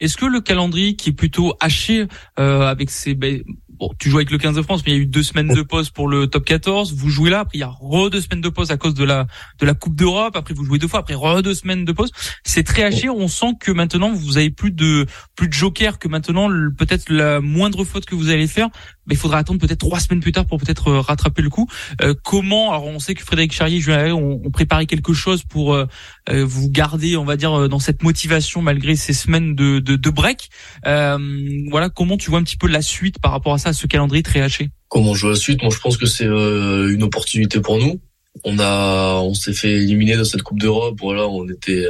[0.00, 2.06] Est-ce que le calendrier qui est plutôt haché
[2.38, 3.42] euh, avec ses ben,
[3.78, 5.48] bon, tu joues avec le 15 de France, mais il y a eu deux semaines
[5.48, 6.94] de pause pour le top 14.
[6.94, 9.04] Vous jouez là, après il y a re deux semaines de pause à cause de
[9.04, 9.26] la
[9.58, 10.36] de la Coupe d'Europe.
[10.36, 12.10] Après vous jouez deux fois, après re deux semaines de pause.
[12.44, 13.08] C'est très haché.
[13.08, 17.40] On sent que maintenant vous avez plus de plus de joker, que maintenant peut-être la
[17.40, 18.68] moindre faute que vous allez faire,
[19.06, 21.66] mais il faudra attendre peut-être trois semaines plus tard pour peut-être euh, rattraper le coup.
[22.02, 25.74] Euh, comment Alors on sait que Frédéric Charrier, Julien ont, ont préparé quelque chose pour
[25.74, 25.86] euh,
[26.28, 30.50] vous garder, on va dire, dans cette motivation malgré ces semaines de de, de break.
[30.84, 34.22] voilà, comment tu vois un petit peu la suite par rapport à ça, ce calendrier
[34.22, 38.00] très haché Comment vois la suite Moi, je pense que c'est une opportunité pour nous.
[38.44, 40.96] On a, on s'est fait éliminer de cette Coupe d'Europe.
[41.00, 41.86] Voilà, on était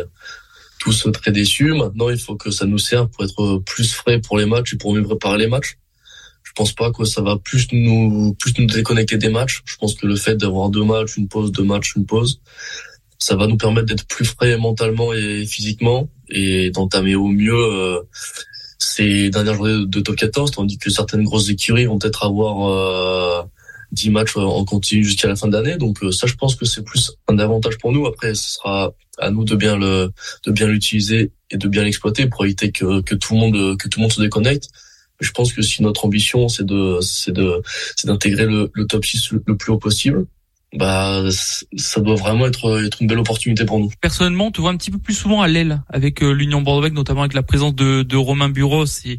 [0.78, 1.74] tous très déçus.
[1.74, 4.76] Maintenant, il faut que ça nous serve pour être plus frais pour les matchs et
[4.76, 5.76] pour mieux préparer les matchs.
[6.42, 9.62] Je pense pas que ça va plus nous plus nous déconnecter des matchs.
[9.64, 12.40] Je pense que le fait d'avoir deux matchs, une pause, deux matchs, une pause,
[13.18, 18.00] ça va nous permettre d'être plus frais mentalement et physiquement et d'entamer au mieux euh,
[18.78, 23.42] ces dernières journées de top 14, tandis que certaines grosses écuries vont peut-être avoir euh,
[23.92, 25.76] 10 matchs en continu jusqu'à la fin de l'année.
[25.76, 28.06] Donc euh, ça, je pense que c'est plus un avantage pour nous.
[28.06, 30.12] Après, ce sera à nous de bien le
[30.46, 33.88] de bien l'utiliser et de bien l'exploiter pour éviter que, que tout le monde que
[33.88, 34.68] tout le monde se déconnecte.
[35.20, 37.60] Je pense que si notre ambition c'est de c'est de
[37.96, 40.26] c'est d'intégrer le, le top 6 le plus haut possible,
[40.74, 41.22] bah
[41.76, 43.90] ça doit vraiment être être une belle opportunité pour nous.
[44.00, 46.88] Personnellement, on te vois un petit peu plus souvent à l'aile avec euh, l'Union Bordeaux,
[46.90, 49.18] notamment avec la présence de, de Romain Buros et,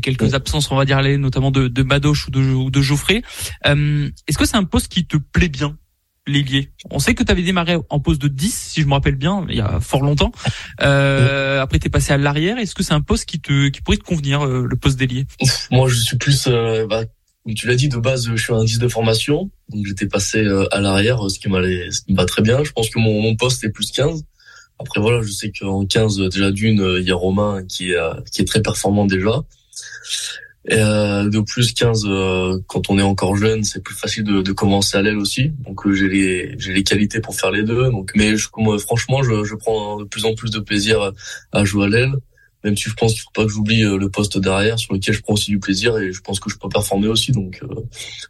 [0.00, 3.22] quelques absences, on va dire à notamment de, de Madoche ou de, ou de Geoffrey.
[3.66, 5.76] Euh, Est-ce que c'est un poste qui te plaît bien
[6.26, 6.70] l'ailier?
[6.90, 9.46] On sait que tu avais démarré en poste de 10, si je me rappelle bien,
[9.48, 10.32] il y a fort longtemps.
[10.82, 12.58] Euh, après, tu es passé à l'arrière.
[12.58, 15.26] Est-ce que c'est un poste qui te qui pourrait te convenir, euh, le poste d'ailier?
[15.70, 17.04] Moi, je suis plus euh, bah,
[17.44, 20.44] comme tu l'as dit, de base, je suis un 10 de formation, donc j'étais passé
[20.44, 22.62] euh, à l'arrière, ce qui m'allait, ce qui me va très bien.
[22.64, 24.24] Je pense que mon, mon poste est plus 15.
[24.78, 27.98] Après voilà, je sais qu'en 15 déjà d'une, il y a Romain qui est
[28.32, 29.42] qui est très performant déjà.
[30.68, 34.42] Et euh, de plus 15 euh, quand on est encore jeune, c'est plus facile de,
[34.42, 35.52] de commencer à l'aile aussi.
[35.64, 37.90] Donc euh, j'ai les j'ai les qualités pour faire les deux.
[37.90, 38.48] Donc mais je,
[38.78, 41.12] franchement, je, je prends de plus en plus de plaisir
[41.52, 42.12] à jouer à l'aile
[42.64, 45.14] même si je pense qu'il faut pas que j'oublie euh, le poste derrière sur lequel
[45.14, 47.68] je prends aussi du plaisir et je pense que je peux performer aussi donc euh,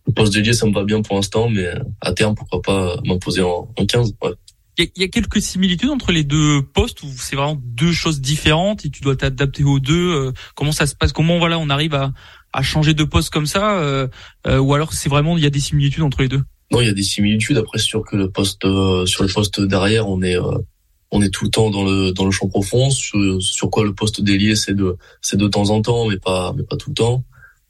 [0.07, 2.97] le poste d'ailier ça me va bien pour l'instant mais euh, à terme pourquoi pas
[3.05, 4.31] m'imposer en, en 15 ouais.
[4.79, 8.87] Il y, a quelques similitudes entre les deux postes où c'est vraiment deux choses différentes
[8.87, 10.33] et tu dois t'adapter aux deux.
[10.55, 12.15] comment ça se passe Comment voilà on arrive à,
[12.55, 14.09] à changer de poste comme ça euh,
[14.47, 16.41] Ou alors c'est vraiment il y a des similitudes entre les deux?
[16.71, 17.59] Non, il y a des similitudes.
[17.59, 18.63] Après, c'est sûr que le poste
[19.05, 20.39] sur le poste derrière, on est
[21.13, 22.91] on est tout le temps dans le dans le champ profond.
[22.91, 26.53] Sur, sur quoi le poste d'ailier, c'est de c'est de temps en temps, mais pas
[26.57, 27.25] mais pas tout le temps.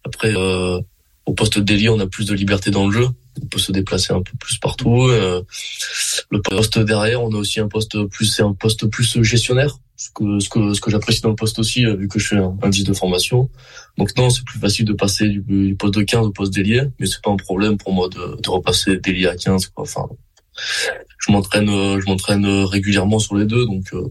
[0.05, 0.81] Après, euh,
[1.27, 3.09] au poste d'ailier, on a plus de liberté dans le jeu.
[3.43, 5.09] On peut se déplacer un peu plus partout.
[5.09, 5.43] Euh,
[6.31, 9.79] le poste derrière, on a aussi un poste plus c'est un poste plus gestionnaire.
[9.97, 12.27] Ce que ce que ce que j'apprécie dans le poste aussi, euh, vu que je
[12.27, 13.49] suis un, un de formation.
[13.99, 16.83] Donc non, c'est plus facile de passer du, du poste de 15 au poste d'ailier,
[16.99, 19.67] mais c'est pas un problème pour moi de, de repasser d'ailier à 15.
[19.69, 19.85] Quoi.
[19.85, 20.09] Enfin,
[21.19, 24.09] je m'entraîne, euh, je m'entraîne régulièrement sur les deux, donc euh,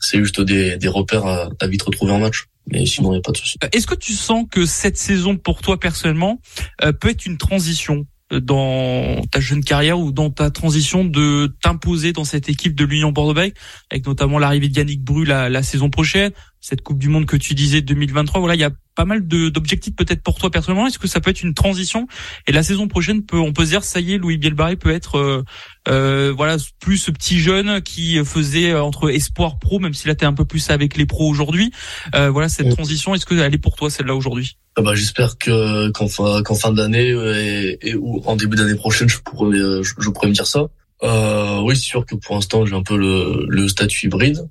[0.00, 2.46] c'est juste des, repères à, vite retrouver en match.
[2.70, 3.58] Mais sinon, il n'y a pas de souci.
[3.72, 6.40] Est-ce que tu sens que cette saison, pour toi personnellement,
[6.84, 12.12] euh, peut être une transition dans ta jeune carrière ou dans ta transition de t'imposer
[12.12, 13.54] dans cette équipe de l'Union Bordeaux-Bègles,
[13.90, 17.54] avec notamment l'arrivée de Yannick Bru la, saison prochaine, cette Coupe du Monde que tu
[17.54, 18.40] disais 2023.
[18.40, 20.86] Voilà, il y a pas mal d'objectifs peut-être pour toi personnellement.
[20.86, 22.06] Est-ce que ça peut être une transition
[22.46, 24.92] et la saison prochaine peut on peut se dire ça y est Louis Bielbarré peut
[24.92, 25.44] être euh,
[25.88, 30.26] euh, voilà plus ce petit jeune qui faisait entre espoir pro même si là t'es
[30.26, 31.72] un peu plus avec les pros aujourd'hui.
[32.14, 34.58] Euh, voilà cette transition est-ce que elle est pour toi celle-là aujourd'hui?
[34.76, 38.76] Ah bah, j'espère que qu'en fin qu'en fin d'année et, et, ou en début d'année
[38.76, 40.68] prochaine je pourrais je, je, pourrais me dire ça.
[41.02, 44.46] Euh, oui c'est sûr que pour l'instant j'ai un peu le, le statut hybride.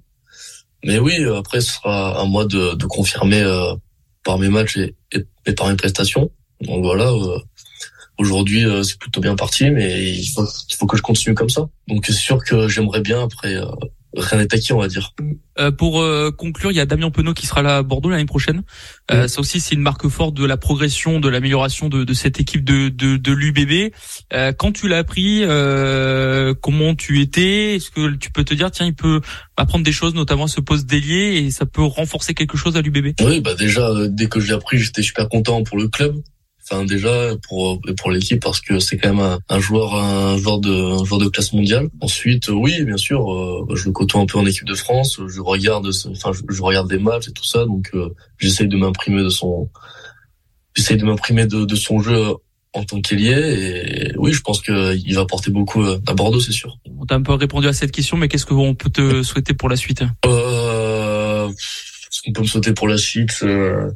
[0.84, 3.74] Mais oui, après, ce sera à moi de, de confirmer euh,
[4.24, 4.96] par mes matchs et,
[5.46, 6.32] et, par mes prestations.
[6.62, 7.39] Donc voilà, euh,
[8.17, 11.50] aujourd'hui euh, c'est plutôt bien parti, mais il faut, il faut que je continue comme
[11.50, 11.67] ça.
[11.88, 13.56] Donc c'est sûr que j'aimerais bien après
[14.17, 15.13] euh, rien n'est acquis, on va dire.
[15.60, 18.26] Euh, pour euh, conclure, il y a Damien Penaud qui sera là à Bordeaux l'année
[18.26, 18.63] prochaine.
[19.12, 22.39] Euh, Ça aussi, c'est une marque forte de la progression, de l'amélioration de, de, cette
[22.39, 23.93] équipe de, de, de l'UBB.
[24.34, 28.71] Euh, quand tu l'as appris, euh, comment tu étais Est-ce que tu peux te dire,
[28.71, 29.21] tiens, il peut
[29.58, 32.82] apprendre des choses, notamment à ce poste d'ailier, et ça peut renforcer quelque chose à
[32.82, 36.15] l'UBB Oui, bah déjà, dès que je l'ai appris, j'étais super content pour le club
[36.71, 40.60] enfin déjà pour pour l'équipe parce que c'est quand même un, un, joueur un joueur
[40.60, 41.89] de un joueur de classe mondiale.
[41.99, 45.19] Ensuite, oui, bien sûr, euh, je le côtoie un peu en équipe de France.
[45.27, 48.77] Je regarde, enfin, je, je regarde des matchs et tout ça, donc euh, j'essaye de
[48.77, 49.69] m'imprimer de son,
[50.75, 52.36] j'essaye de m'imprimer de, de, son jeu
[52.73, 54.12] en tant qu'ailier.
[54.13, 56.77] Et oui, je pense qu'il va apporter beaucoup euh, à Bordeaux, c'est sûr.
[56.99, 59.69] On t'a un peu répondu à cette question, mais qu'est-ce qu'on peut te souhaiter pour
[59.69, 60.03] la suite?
[60.25, 61.49] Euh,
[62.10, 63.39] Ce qu'on peut me souhaiter pour la suite?
[63.43, 63.89] Euh,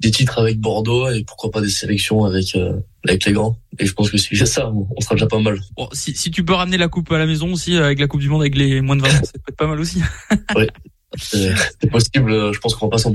[0.00, 2.74] des titres avec Bordeaux et pourquoi pas des sélections avec euh,
[3.06, 3.58] avec les grands.
[3.78, 5.60] Et je pense que si j'ai ça, on sera déjà pas mal.
[5.76, 8.20] Bon, si, si tu peux ramener la coupe à la maison aussi avec la Coupe
[8.20, 10.00] du Monde avec les moins de 20 ans, ça peut être pas mal aussi.
[10.56, 10.66] oui.
[11.16, 13.12] C'est possible, je pense qu'on va pas s'en.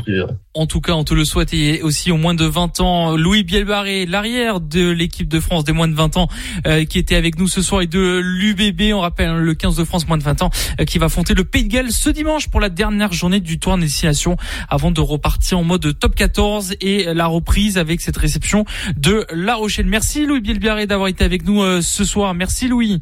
[0.54, 3.44] En tout cas, on te le souhaite et aussi au moins de 20 ans, Louis
[3.44, 6.28] Bielbarré, l'arrière de l'équipe de France des moins de 20 ans,
[6.68, 9.84] euh, qui était avec nous ce soir et de l'UBB, on rappelle le 15 de
[9.84, 12.50] France moins de 20 ans, euh, qui va affronter le Pays de Galles ce dimanche
[12.50, 14.38] pour la dernière journée du tour en destination
[14.70, 18.66] avant de repartir en mode top 14 et la reprise avec cette réception
[18.98, 19.86] de La Rochelle.
[19.86, 22.34] Merci Louis Bielbarré d'avoir été avec nous euh, ce soir.
[22.34, 23.02] Merci Louis.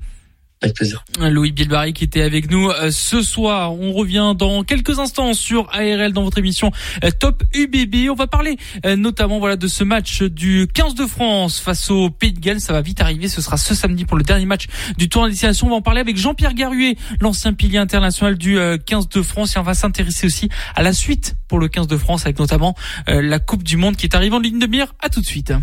[0.60, 1.06] Plaisir.
[1.20, 3.74] Louis Bilbari qui était avec nous euh, ce soir.
[3.74, 6.72] On revient dans quelques instants sur ARL dans votre émission
[7.04, 8.10] euh, Top UBB.
[8.10, 12.10] On va parler euh, notamment voilà de ce match du 15 de France face au
[12.10, 12.60] Pays de Galles.
[12.60, 13.28] Ça va vite arriver.
[13.28, 14.66] Ce sera ce samedi pour le dernier match
[14.98, 15.68] du tournoi destination.
[15.68, 19.56] On va en parler avec Jean-Pierre Garuet, l'ancien pilier international du 15 de France.
[19.56, 22.76] Et on va s'intéresser aussi à la suite pour le 15 de France avec notamment
[23.08, 24.96] la Coupe du Monde qui est arrivée en ligne de mire.
[25.02, 25.54] À tout de suite.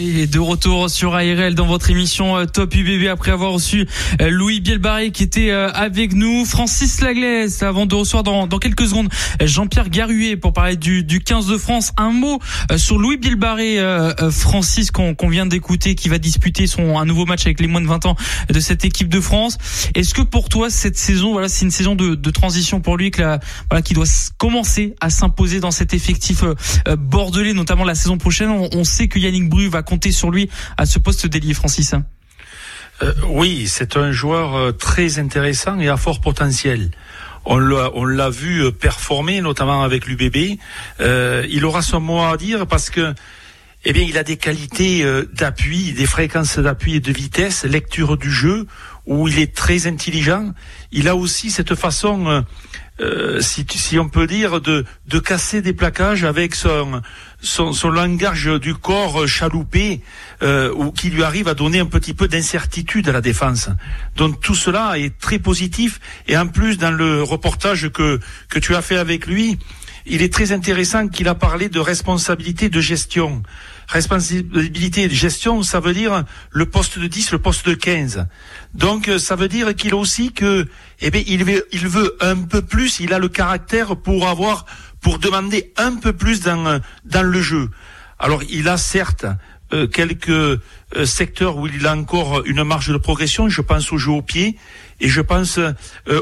[0.00, 3.86] Allez, de retour sur ARL dans votre émission euh, Top UBB après avoir reçu
[4.22, 8.58] euh, Louis Bielbarré qui était euh, avec nous, Francis Laglaise avant de recevoir dans, dans
[8.58, 9.10] quelques secondes
[9.42, 11.92] Jean-Pierre Garuet pour parler du, du 15 de France.
[11.98, 12.38] Un mot
[12.78, 13.78] sur Louis Bielbarré,
[14.30, 17.86] Francis qu'on vient d'écouter qui va disputer son un nouveau match avec les moins de
[17.86, 18.16] 20 ans
[18.48, 19.58] de cette équipe de France.
[19.94, 23.10] Est-ce que pour toi cette saison, voilà, c'est une saison de, de transition pour lui
[23.10, 24.06] que la, qui doit
[24.38, 26.42] commencer à s'imposer dans cet effectif
[26.98, 28.48] bordelais, notamment la saison prochaine?
[28.48, 31.94] On, on sait que Yannick Bru va compter sur lui à ce poste d'ailier, Francis
[33.02, 36.92] euh, Oui, c'est un joueur euh, très intéressant et à fort potentiel.
[37.44, 40.58] On l'a, on l'a vu euh, performer, notamment avec l'UBB.
[41.00, 43.14] Euh, il aura son mot à dire parce que,
[43.84, 48.30] eh bien, il a des qualités d'appui, des fréquences d'appui et de vitesse, lecture du
[48.30, 48.66] jeu,
[49.06, 50.52] où il est très intelligent.
[50.92, 52.44] Il a aussi cette façon
[53.00, 57.00] euh, si, si, on peut dire, de, de casser des plaquages avec son,
[57.42, 60.00] son, son langage du corps chaloupé,
[60.42, 63.68] euh, ou qui lui arrive à donner un petit peu d'incertitude à la défense.
[64.16, 66.00] Donc tout cela est très positif.
[66.28, 69.58] Et en plus, dans le reportage que, que tu as fait avec lui,
[70.06, 73.42] il est très intéressant qu'il a parlé de responsabilité de gestion.
[73.88, 78.26] Responsabilité de gestion, ça veut dire le poste de 10, le poste de 15.
[78.74, 80.66] Donc euh, ça veut dire qu'il aussi que,
[81.00, 84.64] eh bien, il veut, il veut un peu plus, il a le caractère pour avoir,
[85.00, 87.70] pour demander un peu plus dans, euh, dans le jeu.
[88.18, 89.26] Alors il a certes
[89.72, 90.60] euh, quelques
[91.04, 93.48] secteurs où il a encore une marge de progression.
[93.48, 94.58] Je pense au jeu au pied
[95.00, 95.60] et je pense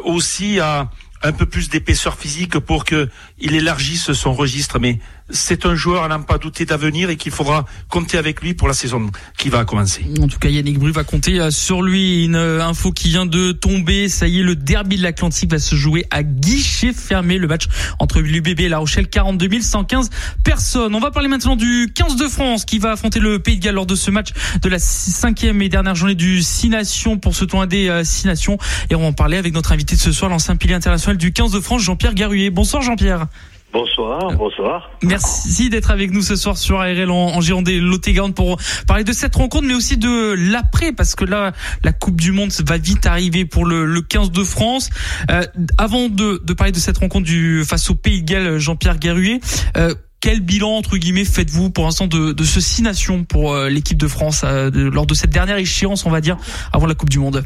[0.04, 0.90] aussi à
[1.22, 4.78] un peu plus d'épaisseur physique pour qu'il élargisse son registre.
[4.78, 4.98] Mais
[5.30, 8.68] c'est un joueur à n'en pas douter d'avenir et qu'il faudra compter avec lui pour
[8.68, 10.04] la saison qui va commencer.
[10.20, 12.24] En tout cas, Yannick Bru va compter euh, sur lui.
[12.24, 14.08] Une euh, info qui vient de tomber.
[14.08, 17.38] Ça y est, le derby de l'Atlantique va se jouer à guichet fermé.
[17.38, 17.66] Le match
[17.98, 20.10] entre l'UBB et La Rochelle, 42 115
[20.44, 20.94] personnes.
[20.94, 23.74] On va parler maintenant du 15 de France qui va affronter le Pays de Galles
[23.74, 24.28] lors de ce match
[24.62, 28.30] de la cinquième et dernière journée du 6 Nations pour ce tournoi des 6 euh,
[28.30, 28.58] Nations.
[28.90, 31.32] Et on va en parler avec notre invité de ce soir, l'ancien pilier international du
[31.32, 32.50] 15 de France, Jean-Pierre Garuet.
[32.50, 33.26] Bonsoir Jean-Pierre.
[33.72, 34.90] Bonsoir, bonsoir.
[35.02, 39.04] Merci d'être avec nous ce soir sur ARL en, en Gironde et Lot-et-Garonne pour parler
[39.04, 41.52] de cette rencontre, mais aussi de l'après, parce que là,
[41.84, 44.88] la Coupe du Monde va vite arriver pour le, le 15 de France.
[45.30, 45.42] Euh,
[45.76, 49.40] avant de, de, parler de cette rencontre du face au Pays de Galles, Jean-Pierre Guerruet,
[49.76, 53.68] euh, quel bilan entre guillemets faites-vous pour l'instant de, de ce 6 nations pour euh,
[53.68, 56.36] l'équipe de France euh, lors de cette dernière échéance, on va dire,
[56.72, 57.44] avant la Coupe du Monde?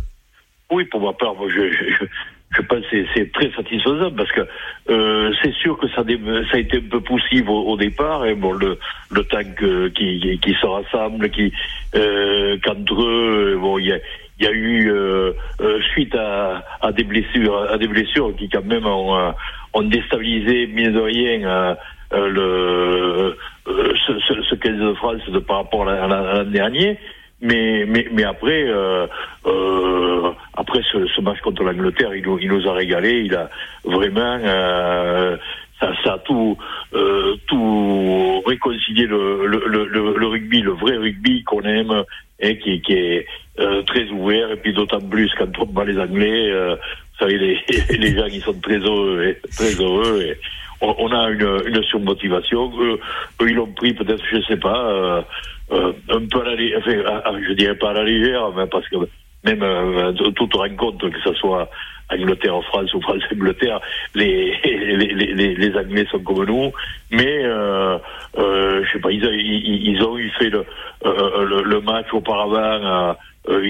[0.71, 2.05] Oui, pour ma part, moi, je, je
[2.55, 4.43] je pense que c'est très satisfaisant parce que
[4.91, 8.27] euh, c'est sûr que ça, ça a été un peu poussif au, départ.
[8.27, 8.79] Et bon, le,
[9.11, 9.57] le tank
[9.95, 11.53] qui, qui, se rassemble, qui
[11.95, 13.99] euh, qu'entre eux, bon, il y a,
[14.41, 18.65] y a eu euh, euh, suite à, à, des blessures, à des blessures qui quand
[18.65, 19.31] même ont, euh,
[19.73, 21.77] ont déstabilisé mine de rien
[22.15, 23.37] le
[23.67, 26.99] ce, ce, ce 15 de France de par rapport à l'an dernier.
[27.43, 29.07] Mais, mais, mais après, euh,
[29.47, 29.92] euh,
[30.73, 33.23] après ce, match contre l'Angleterre, il, nous a régalé.
[33.27, 33.51] Il a
[33.85, 35.37] vraiment, euh,
[35.79, 36.57] ça, a tout,
[36.95, 42.05] euh, tout réconcilié le, rugby, le vrai rugby qu'on aime
[42.41, 43.27] et qui, qui est
[43.59, 44.53] euh, très ouvert.
[44.53, 47.59] Et puis d'autant plus quand on bat les Anglais, vous savez, les,
[47.99, 50.25] les gens ils sont très heureux, et, très heureux.
[50.81, 52.73] On, a une, surmotivation.
[52.81, 52.99] Eux,
[53.41, 55.25] eux, ils l'ont pris peut-être, je sais pas
[55.71, 58.97] un peu à la, enfin, je dirais pas à la légère, mais parce que
[59.45, 61.69] même euh, toute rencontre, que ce soit
[62.11, 63.81] Angleterre en France ou France Angleterre,
[64.15, 64.53] les,
[65.77, 66.73] Anglais sont comme nous,
[67.11, 67.99] mais euh,
[68.39, 70.65] euh, ils, ils, ils ont eu fait le,
[71.05, 73.17] euh, le, le match auparavant,
[73.49, 73.67] euh,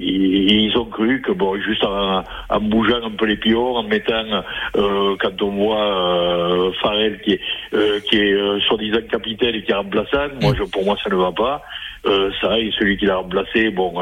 [0.00, 2.22] ils, ont cru que bon, juste en,
[2.60, 4.42] bougeant un peu les pions, en mettant,
[4.76, 7.40] euh, quand on voit euh, Farrell qui est,
[7.74, 11.16] euh, qui est soi-disant capitaine et qui est remplaçant, moi, je, pour moi, ça ne
[11.16, 11.62] va pas.
[12.06, 13.92] Euh, ça et celui qui l'a remplacé, bon,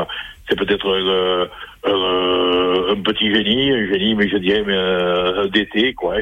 [0.49, 1.49] c'est peut-être
[1.85, 6.17] un petit génie, un génie, mais je dirais mais d'été, quoi.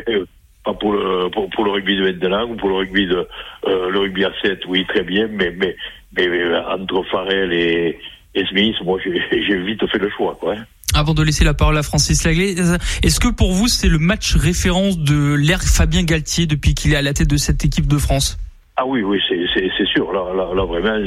[0.65, 3.27] Pas pour le pour, pour, le rugby de maintenant ou pour le rugby de
[3.67, 5.77] le rugby à 7, oui, très bien, mais mais,
[6.17, 7.99] mais, mais entre Farrell et
[8.35, 10.37] et Smith, moi j'ai vite fait le choix.
[10.41, 10.57] Quoi.
[10.95, 12.55] Avant de laisser la parole à Francis Laglé,
[13.03, 16.97] est-ce que pour vous c'est le match référence de l'ère Fabien Galtier depuis qu'il est
[16.97, 18.39] à la tête de cette équipe de France?
[18.77, 20.13] Ah oui, oui, c'est sûr.
[20.13, 20.99] Là, là, là vraiment,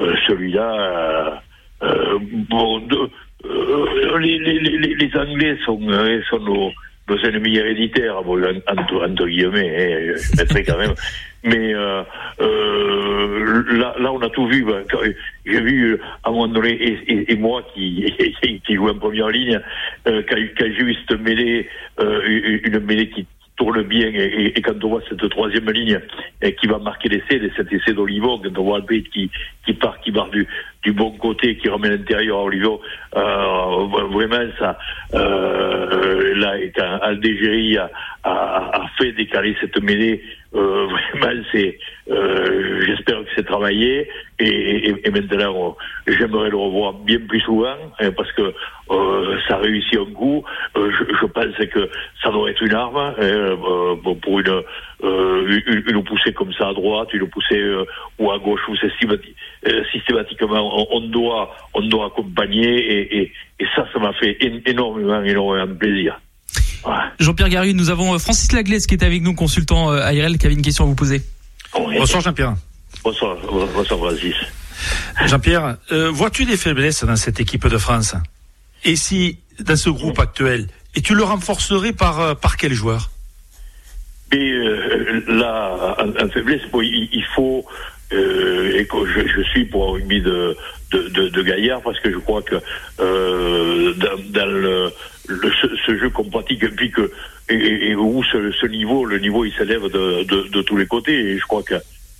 [0.00, 1.40] euh, celui-là,
[2.50, 2.82] bon,
[4.18, 5.80] les, les, les, les, Anglais sont,
[6.30, 6.72] sont nos,
[7.08, 10.94] nos ennemis héréditaires, bon, entre, entre guillemets, hein, je mettrais quand même.
[11.44, 12.02] Mais euh,
[12.40, 14.64] euh, là, là, on a tout vu.
[14.64, 14.82] Ben,
[15.44, 18.12] j'ai vu à un moment donné, et, et, moi qui,
[18.66, 19.60] qui joue en première ligne,
[20.08, 21.68] euh, quand, quand j'ai vu cette mêlée,
[22.00, 25.98] euh, une mêlée qui tourne bien et, et, quand on voit cette troisième ligne
[26.42, 29.30] et qui va marquer l'essai, cet essai d'Olivon, quand on voit Albert qui,
[29.64, 30.46] qui part, qui part du,
[30.82, 32.78] du bon côté, qui remet l'intérieur à Olivon,
[33.16, 34.78] euh, vraiment ça,
[35.14, 37.90] euh, là, quand Aldégéry a,
[38.24, 38.30] a,
[38.82, 40.22] a, fait décaler cette mêlée,
[40.56, 41.78] euh, vraiment c'est,
[42.10, 47.76] euh, j'espère que c'est travaillé et, et, et maintenant j'aimerais le revoir bien plus souvent
[48.00, 48.54] hein, parce que
[48.90, 50.44] euh, ça réussit un coup.
[50.76, 51.90] Euh, je, je, pense que
[52.22, 54.62] ça doit être une arme hein, euh, pour une,
[55.02, 57.62] euh, une, une poussée comme ça à droite, une poussée
[58.18, 58.76] ou à gauche ou
[59.92, 65.74] systématiquement on, doit on doit accompagner et, et, et ça ça m'a fait énormément énormément
[65.74, 66.20] plaisir.
[67.18, 70.62] Jean-Pierre Garry, nous avons Francis Laglaise qui est avec nous, consultant ARL, qui avait une
[70.62, 71.22] question à vous poser.
[71.72, 72.54] Bonsoir Jean-Pierre.
[73.02, 73.36] Bonsoir,
[73.74, 74.34] bonsoir Francis.
[75.24, 78.14] Jean-Pierre, euh, vois-tu des faiblesses dans cette équipe de France?
[78.84, 83.10] Et si, dans ce groupe actuel, et tu le renforcerais par, euh, par quel joueur?
[84.32, 87.64] Et euh, là, en, faiblesse, bon, il, il, faut,
[88.12, 90.56] euh, et que je, je, suis pour une de,
[90.92, 92.56] de, de, de, Gaillard, parce que je crois que
[93.00, 94.92] euh, dans, dans le,
[95.28, 97.10] le ce, ce, jeu qu'on pratique depuis que
[97.48, 100.86] et, et où ce, ce, niveau, le niveau il s'élève de, de, de, tous les
[100.86, 101.74] côtés, et je crois que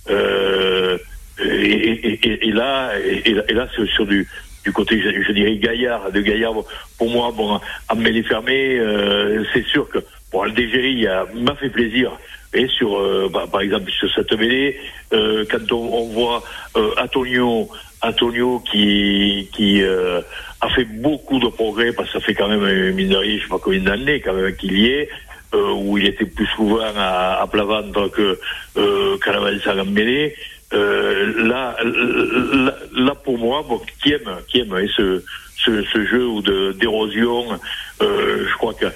[0.09, 0.97] euh,
[1.39, 4.27] et, et, là, et, là, c'est sur du,
[4.65, 6.53] du côté, je, dirais Gaillard, de Gaillard.
[6.97, 9.99] Pour moi, bon, à mêler fermé, euh, c'est sûr que
[10.31, 12.17] bon, le DGI m'a fait plaisir.
[12.53, 14.77] Et sur, euh, bah, par exemple, sur cette mêlée,
[15.13, 16.43] euh, quand on, voit
[16.75, 17.69] euh, Antonio,
[18.01, 23.09] Antonio qui, qui a fait beaucoup de progrès, parce que ça fait quand même, mine
[23.09, 25.09] de je sais pas combien d'années quand même qu'il y est,
[25.53, 28.39] où il était plus souvent à, à plat ventre que
[28.77, 30.35] euh, qu'à la mêlée.
[30.73, 31.77] Euh, là,
[32.93, 35.23] là, pour moi, bon, qui aime, qui aime hein, ce,
[35.55, 37.45] ce, ce, jeu d'érosion,
[38.01, 38.87] je crois que,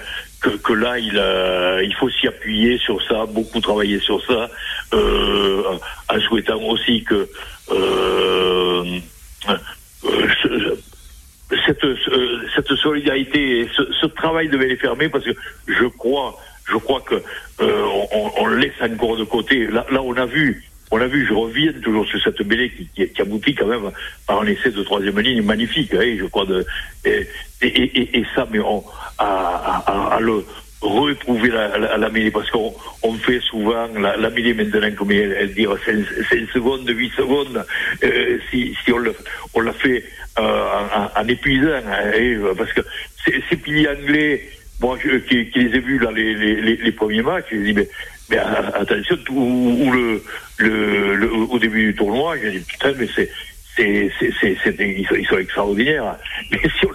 [0.42, 4.50] que, que là, il, a, il faut s'y appuyer sur ça, beaucoup travailler sur ça,
[4.92, 5.62] euh,
[6.08, 7.28] en souhaitant aussi que
[7.70, 8.98] euh,
[10.04, 10.76] euh
[11.66, 11.84] cette,
[12.56, 15.32] cette solidarité ce, ce travail devait les fermer parce que
[15.68, 16.34] je crois,
[16.66, 17.14] je crois que
[17.60, 19.66] euh, on, on, laisse encore de côté.
[19.66, 22.86] Là, là, on a vu on l'a vu, je reviens toujours sur cette mêlée qui,
[22.94, 23.90] qui, qui, aboutit quand même
[24.26, 26.44] par un essai de troisième ligne magnifique, hein, je crois.
[26.44, 26.66] De,
[27.06, 27.26] et,
[27.62, 28.84] et, et, ça, mais on,
[29.22, 30.44] à, à, à le
[30.82, 35.36] retrouver la, la, mêlée, parce qu'on on fait souvent la, la mêlée maintenant, comme elle,
[35.38, 36.04] elle dit, 5,
[36.52, 37.64] secondes, 8 secondes,
[38.02, 39.14] euh, si, si on, le,
[39.54, 40.04] on l'a fait
[40.38, 40.64] euh,
[41.16, 42.80] en, épuisant, hein, parce que
[43.48, 44.48] ces piliers anglais,
[44.80, 47.88] moi je, qui, les ai vus les, premiers matchs, je dis, mais
[48.38, 50.22] attention, tout, ou, le,
[50.58, 53.30] le, le, au début du tournoi, j'ai dit putain, mais c'est,
[53.78, 56.16] ils, sont, extraordinaires.
[56.50, 56.92] Mais si on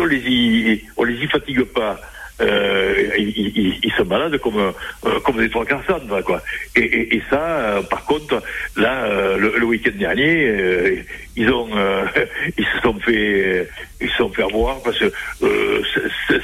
[0.00, 2.00] on les y, on les y fatigue pas,
[2.40, 6.42] euh, ils, ils, ils, comme euh, comme des trois garçons quoi.
[6.76, 8.42] Et, et, et ça, euh, par contre,
[8.76, 11.02] là, euh, le, le week-end dernier, euh,
[11.36, 11.68] ils ont
[12.56, 13.68] ils se sont fait
[14.00, 15.12] ils se sont fait avoir parce que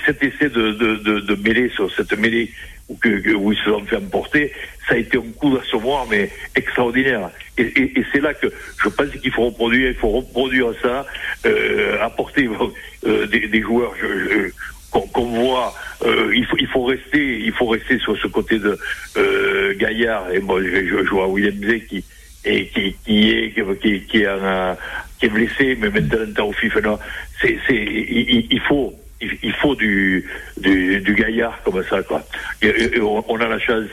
[0.07, 2.51] cet essai de, de, de, de mêler sur cette mêlée
[2.89, 4.53] où, que, où ils se sont fait emporter,
[4.89, 7.31] ça a été un coup d'assommoir, mais extraordinaire.
[7.57, 8.49] Et, et, et c'est là que
[8.83, 11.07] je pense qu'il faut reproduire, il faut reproduire ça,
[11.47, 12.49] euh, apporter
[13.07, 13.95] euh, des, des, joueurs
[14.91, 15.75] qu'on voit.
[16.05, 18.79] Euh, il, faut, il faut rester, il faut rester sur ce côté de
[19.17, 20.31] euh, Gaillard.
[20.33, 22.05] Et moi, je, je, vois William Zé qui
[22.45, 24.77] et qui, qui est qui, qui, est,
[25.19, 26.99] qui est blessé, mais maintenant au FIFA,
[27.41, 28.93] c'est, c'est, il, il faut
[29.43, 32.23] il, faut du, du, gaillard comme ça, quoi.
[33.29, 33.89] On, a la chance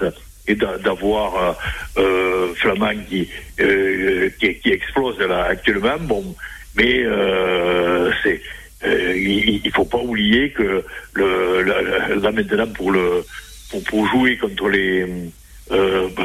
[0.83, 5.97] d'avoir euh, euh, Flamand qui, euh, qui, qui, explose actuellement.
[5.99, 6.35] Bon,
[6.75, 8.11] mais euh,
[8.83, 10.83] il, il faut pas oublier que
[11.15, 13.23] là maintenant pour le
[13.89, 15.05] pour, jouer contre les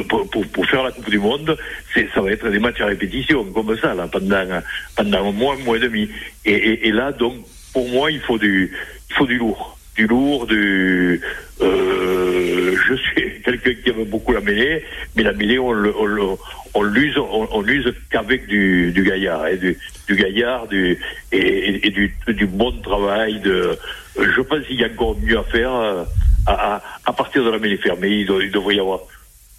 [0.09, 1.57] pour, pour, faire la Coupe du Monde,
[1.95, 4.61] ça va être des matchs à répétition, comme ça, là, pendant,
[4.97, 6.09] pendant un mois, un mois et demi.
[6.45, 7.35] Et, et, là, donc,
[7.73, 8.73] pour moi, il faut du,
[9.17, 11.21] faut du lourd, du lourd, du.
[11.63, 14.85] Euh, je suis quelqu'un qui aime beaucoup la mêlée,
[15.15, 16.39] mais la mêlée, on, on,
[16.75, 17.65] on l'use, on,
[18.11, 20.99] qu'avec du, gaillard, du, gaillard, du
[21.33, 23.41] et, du, bon travail.
[23.45, 26.05] Je pense qu'il y a encore mieux à faire euh,
[26.47, 28.09] à, partir de la mêlée fermée.
[28.09, 29.01] Il, il devrait y avoir,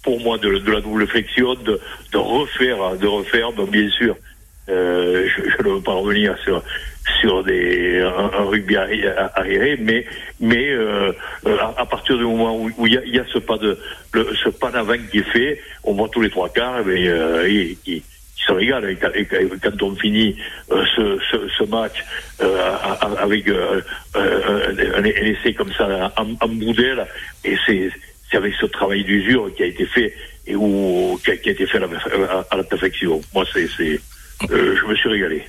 [0.02, 1.80] pour moi, de, la double flexion, de,
[2.14, 4.16] refaire, de refaire, donc bien sûr.
[4.68, 6.62] Euh, je, ne parle revenir sur
[7.20, 10.04] sur des un, rugby arriéré, mais
[10.40, 11.12] mais euh,
[11.76, 13.78] à, partir du moment où il y a, ce pas de
[14.12, 17.78] le, ce pas d'avant qui est fait, on voit tous les trois quarts, mais eh
[17.86, 18.02] il,
[18.46, 18.88] se régale.
[18.90, 20.36] Et quand, on finit
[20.70, 22.04] ce, ce, ce, match
[23.18, 23.48] avec
[24.14, 27.06] un, essai comme ça en, en boudelle,
[27.44, 27.90] et c'est
[28.36, 30.14] avec ce travail d'usure qui a été fait
[30.48, 33.20] et où, qui, a, été fait à la, perfection.
[33.34, 34.00] Moi, c'est, c'est,
[34.50, 35.42] euh, je me suis régalé.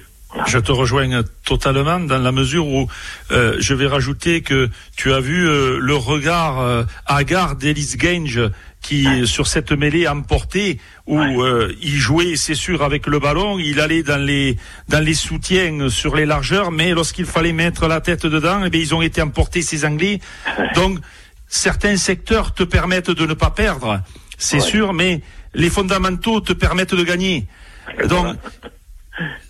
[0.45, 2.87] Je te rejoins totalement dans la mesure où
[3.31, 8.39] euh, je vais rajouter que tu as vu euh, le regard euh, hagard d'Ellis Gange
[8.81, 11.19] qui sur cette mêlée a emporté où
[11.81, 14.55] il jouait c'est sûr avec le ballon, il allait dans les
[14.87, 18.79] dans les soutiens sur les largeurs mais lorsqu'il fallait mettre la tête dedans eh bien
[18.79, 20.21] ils ont été emportés ces anglais.
[20.75, 20.99] Donc
[21.49, 24.01] certains secteurs te permettent de ne pas perdre,
[24.37, 25.21] c'est sûr, mais
[25.53, 27.47] les fondamentaux te permettent de gagner.
[28.07, 28.37] Donc,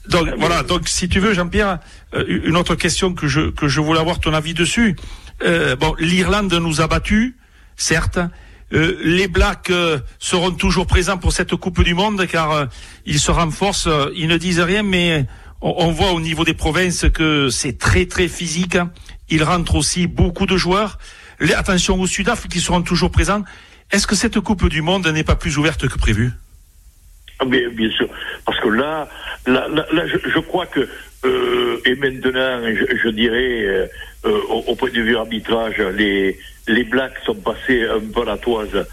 [0.07, 0.63] donc voilà.
[0.63, 1.79] Donc, si tu veux, Jean-Pierre,
[2.13, 4.95] euh, une autre question que je que je voulais avoir ton avis dessus.
[5.43, 7.33] Euh, bon, l'Irlande nous a battus,
[7.77, 8.19] certes.
[8.71, 9.71] Euh, les Blacks
[10.19, 12.67] seront toujours présents pour cette Coupe du Monde car
[13.05, 13.89] ils se renforcent.
[14.15, 15.25] ils ne disent rien, mais
[15.61, 18.77] on, on voit au niveau des provinces que c'est très très physique.
[19.29, 20.97] Ils rentrent aussi beaucoup de joueurs
[21.39, 23.43] les, attention aux Sudaf qui seront toujours présents.
[23.91, 26.31] Est-ce que cette Coupe du Monde n'est pas plus ouverte que prévu?
[26.31, 26.48] ah,
[27.45, 28.07] bien, bien, sûr,
[28.45, 29.07] parce que là,
[29.47, 30.87] là, là, je, crois que
[31.25, 32.61] euh, et maintenant,
[33.03, 33.87] je, dirais, euh,
[34.25, 36.37] euh, au, point de vue arbitrage, les
[36.67, 38.85] les Blacks sont passés un peu à la toise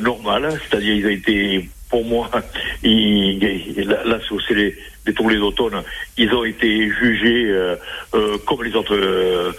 [0.00, 2.30] normale, c'est-à-dire ils ont été, pour moi,
[2.82, 3.38] ils,
[3.86, 4.18] là,
[4.48, 4.76] c'est les,
[5.06, 5.82] les tournées d'automne,
[6.18, 7.54] ils ont été jugés
[8.46, 9.54] comme les autres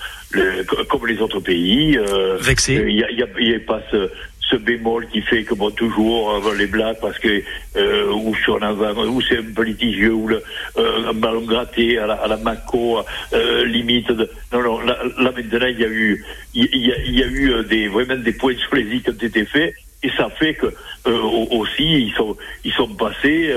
[0.89, 1.97] comme les autres pays.
[1.97, 2.85] Euh, Vexé.
[2.87, 4.09] Il a, pas ce,
[4.49, 7.43] ce, bémol qui fait que bon toujours euh, les blagues parce que
[7.75, 10.43] euh, ou sur avant ou c'est un peu litigieux ou le,
[10.77, 14.97] euh, un ballon gratté à la, à la Maco euh, limite de, non non là,
[15.17, 18.33] là, maintenant il y a eu il y, a, y a eu des vraiment des
[18.33, 19.73] points sur les qui ont été faits
[20.03, 20.73] et ça fait que
[21.05, 23.53] aussi ils sont ils sont passés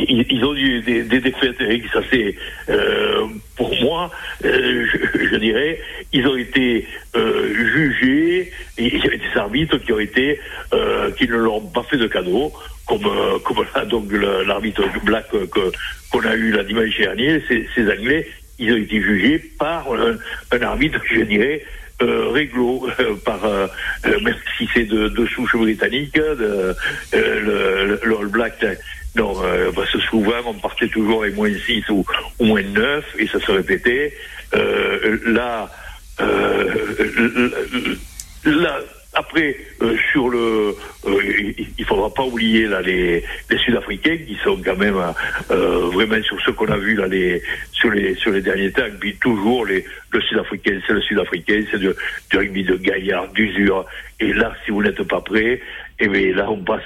[0.00, 2.34] ils, ont eu des, des défaites et ça c'est
[2.68, 3.13] euh,
[3.56, 4.10] pour moi
[4.44, 5.80] euh, je, je, dirais
[6.12, 10.40] ils ont été euh, jugés il y avait des arbitres qui ont été
[10.72, 12.52] euh, qui ne leur ont pas fait de cadeau
[12.86, 14.10] comme euh, comme là donc
[14.46, 15.72] l'arbitre black que
[16.10, 18.26] qu'on a eu la dimanche dernier ces, ces anglais
[18.58, 20.16] ils ont été jugés par un,
[20.52, 21.62] un arbitre je dirais
[22.02, 23.68] euh, réglo euh, par euh,
[24.04, 26.74] même si c'est de, de souche britannique de,
[27.12, 28.58] le, le, All Black
[29.14, 32.04] non, euh, parce que souvent, on partait toujours avec moins 6 ou,
[32.40, 34.12] moins 9, et ça se répétait.
[34.54, 35.70] Euh, là,
[36.20, 37.96] euh,
[38.44, 38.80] là,
[39.14, 44.60] après, euh, sur le, euh, il faudra pas oublier là les, les Sud-Africains qui sont
[44.64, 44.96] quand même
[45.50, 47.40] euh, vraiment sur ce qu'on a vu là les
[47.72, 48.82] sur les sur les derniers temps.
[48.98, 51.90] Puis toujours les le Sud-Africain, c'est le Sud-Africain, c'est du,
[52.30, 53.84] du rugby de gaillard, d'usure.
[54.18, 55.60] Et là, si vous n'êtes pas prêt, et
[56.00, 56.82] eh bien là on passe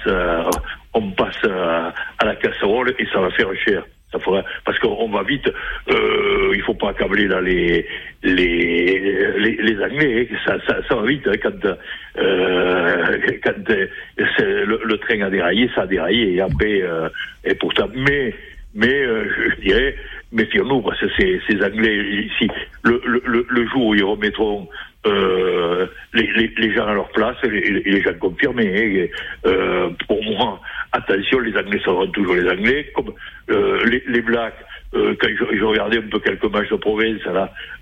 [0.98, 1.92] on passe à,
[2.24, 3.84] la casserole et ça va faire cher.
[4.10, 5.46] Ça fera, parce qu'on va vite,
[5.90, 7.86] euh, il faut pas accabler là les
[8.22, 10.36] les les, Anglais, hein.
[10.46, 15.82] ça, ça, ça va vite hein, quand euh, quand euh, le, train a déraillé, ça
[15.82, 17.10] a déraillé et après euh,
[17.44, 17.54] et
[17.94, 18.34] mais
[18.74, 19.94] mais je, dirais
[20.32, 22.48] méfions-nous parce que ces, ces Anglais ici
[22.84, 24.68] le, le, le jour où ils remettront
[25.08, 28.68] euh, les, gens à leur place les, gens confirmés.
[28.68, 29.06] Hein,
[29.46, 30.60] euh, pour moi,
[30.92, 33.12] attention, les Anglais seront toujours les Anglais, comme
[33.50, 34.54] euh, les, Blacks.
[34.94, 37.20] Euh, quand je, je, regardais un peu quelques matchs de province,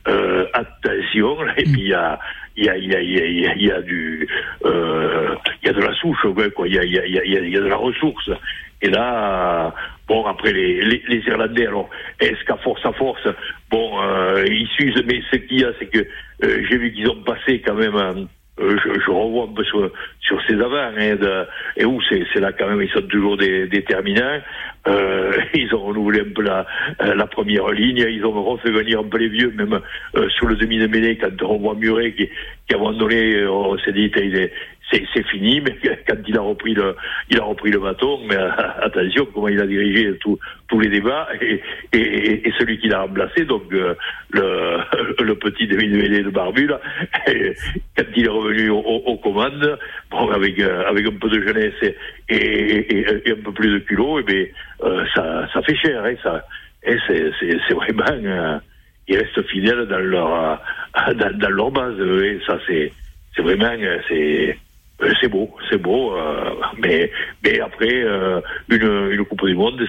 [0.09, 2.19] euh, attention, il y a,
[2.57, 3.79] il y a, il y a, il y a, y a
[5.63, 7.57] il y a de la souche, quoi, il y a, il y a, il y
[7.57, 8.31] a de la ressource.
[8.83, 9.75] Et là,
[10.09, 11.89] bon, après les, les, les Irlandais, alors,
[12.21, 13.27] est-ce qu'à force à force,
[13.71, 15.99] bon, euh, ils s'usent, mais ce qu'il y a, c'est que
[16.45, 18.25] euh, j'ai vu qu'ils ont passé quand même, euh,
[18.59, 19.91] je, je, revois un peu sur,
[20.21, 21.47] sur ces avants, hein,
[21.77, 24.41] et où c'est là quand même, ils sont toujours des, déterminants.
[24.89, 26.67] Euh, ils ont renouvelé un peu la,
[27.01, 29.81] la première ligne, ils ont refait venir un peu les vieux, même
[30.17, 32.29] euh, sur le demi de mêlée, quand on voit Muret qui,
[32.69, 34.53] qui a abandonné, on s'est dit, il est,
[34.91, 35.77] c'est fini, mais
[36.09, 36.95] quand il a repris le,
[37.31, 38.51] il a repris le bâton, mais euh,
[38.83, 41.61] attention comment il a dirigé tous les débats et,
[41.93, 43.95] et, et celui qui l'a remplacé, donc euh,
[44.31, 44.79] le,
[45.25, 46.81] le petit David de Barbu là,
[47.97, 49.79] quand il est revenu aux, commandes,
[50.11, 51.95] bon avec euh, avec un peu de jeunesse
[52.29, 56.47] et, un peu plus de culot, et eh bien ça ça fait cher, hein, ça,
[56.85, 58.61] et c'est vraiment
[59.09, 60.61] ils restent fidèles dans leur
[61.15, 62.93] dans, dans leur base, et ça c'est
[63.37, 63.71] c'est vraiment
[64.09, 64.53] c'est euh,
[65.21, 67.11] c'est beau, c'est beau, euh, mais
[67.45, 68.03] mais après
[68.71, 69.81] une, une Coupe du Monde,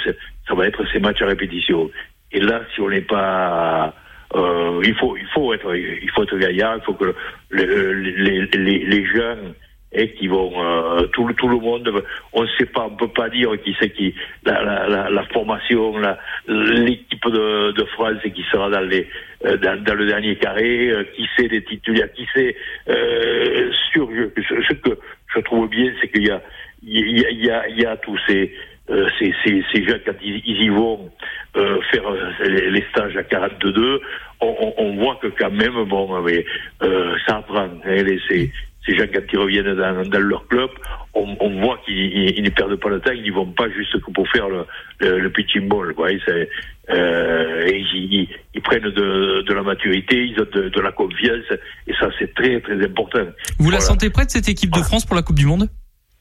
[0.48, 1.90] ça va être ces matchs à répétition.
[2.32, 3.94] Et là, si on n'est pas,
[4.36, 7.16] il faut il faut être il faut être gaillard, il faut que
[7.52, 9.54] les, les, les, les jeunes
[9.94, 13.30] et qui vont euh, tout, tout le monde on ne sait pas on peut pas
[13.30, 14.14] dire qui c'est qui
[14.46, 15.94] la, la, la, formation
[16.48, 19.08] l'équipe de, de France qui sera dans les
[19.46, 22.56] euh, dans, le dernier carré euh, qui sait des titulaires qui sait
[23.94, 25.00] sur ce, que
[25.34, 26.42] je trouve bien c'est qu'il y a
[26.84, 28.54] il y a, il y a, tous ces
[29.20, 31.12] ces, ces, ces jeunes, quand ils, y vont
[31.54, 32.04] faire
[32.40, 34.00] les, stages à 42,
[34.40, 36.46] on, on, on, voit que quand même, bon, mais,
[37.28, 37.68] ça apprend.
[37.84, 38.50] Hein, les, ces
[38.96, 40.70] gens, quand ils reviennent dans, leur club,
[41.14, 44.28] on, on voit qu'ils ne perdent pas le temps, ils n'y vont pas juste pour
[44.30, 44.66] faire le,
[45.00, 45.94] le, le pitching ball.
[45.94, 46.10] Quoi.
[46.90, 51.44] Euh, et ils, ils, prennent de, de, la maturité, ils ont de, de la confiance,
[51.88, 53.26] et ça c'est très très important.
[53.60, 55.70] Vous la sentez prête cette équipe de France pour la Coupe du Monde?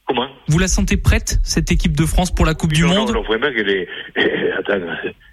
[0.06, 0.28] Comment?
[0.48, 3.10] Vous la sentez prête, cette équipe de France, pour la Coupe du Monde?
[3.12, 3.88] Non, vraiment, elle est...
[4.58, 4.80] Attends,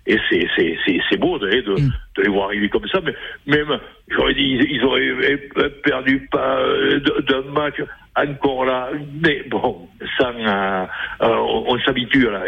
[0.06, 1.92] et c'est, c'est, c'est, c'est beau de, de, mm.
[2.18, 3.14] de, les voir arriver comme ça, mais
[3.48, 3.80] même,
[4.10, 5.38] j'aurais dit, ils, auraient
[5.84, 7.80] perdu pas euh, d'un match
[8.16, 8.90] encore là,
[9.24, 9.88] mais bon,
[10.20, 10.86] sans, euh,
[11.22, 11.36] euh
[11.68, 12.44] on, s'habitue à,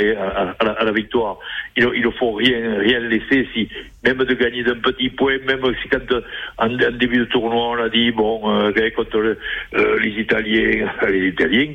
[0.60, 1.38] à, à, la victoire.
[1.76, 3.68] Il ne faut rien, rien laisser, si,
[4.04, 6.22] même de gagner d'un petit point, même si quand
[6.58, 9.40] en, début de tournoi on a dit, bon, euh, contre le,
[9.76, 11.74] euh, les Italiens, les Italiens,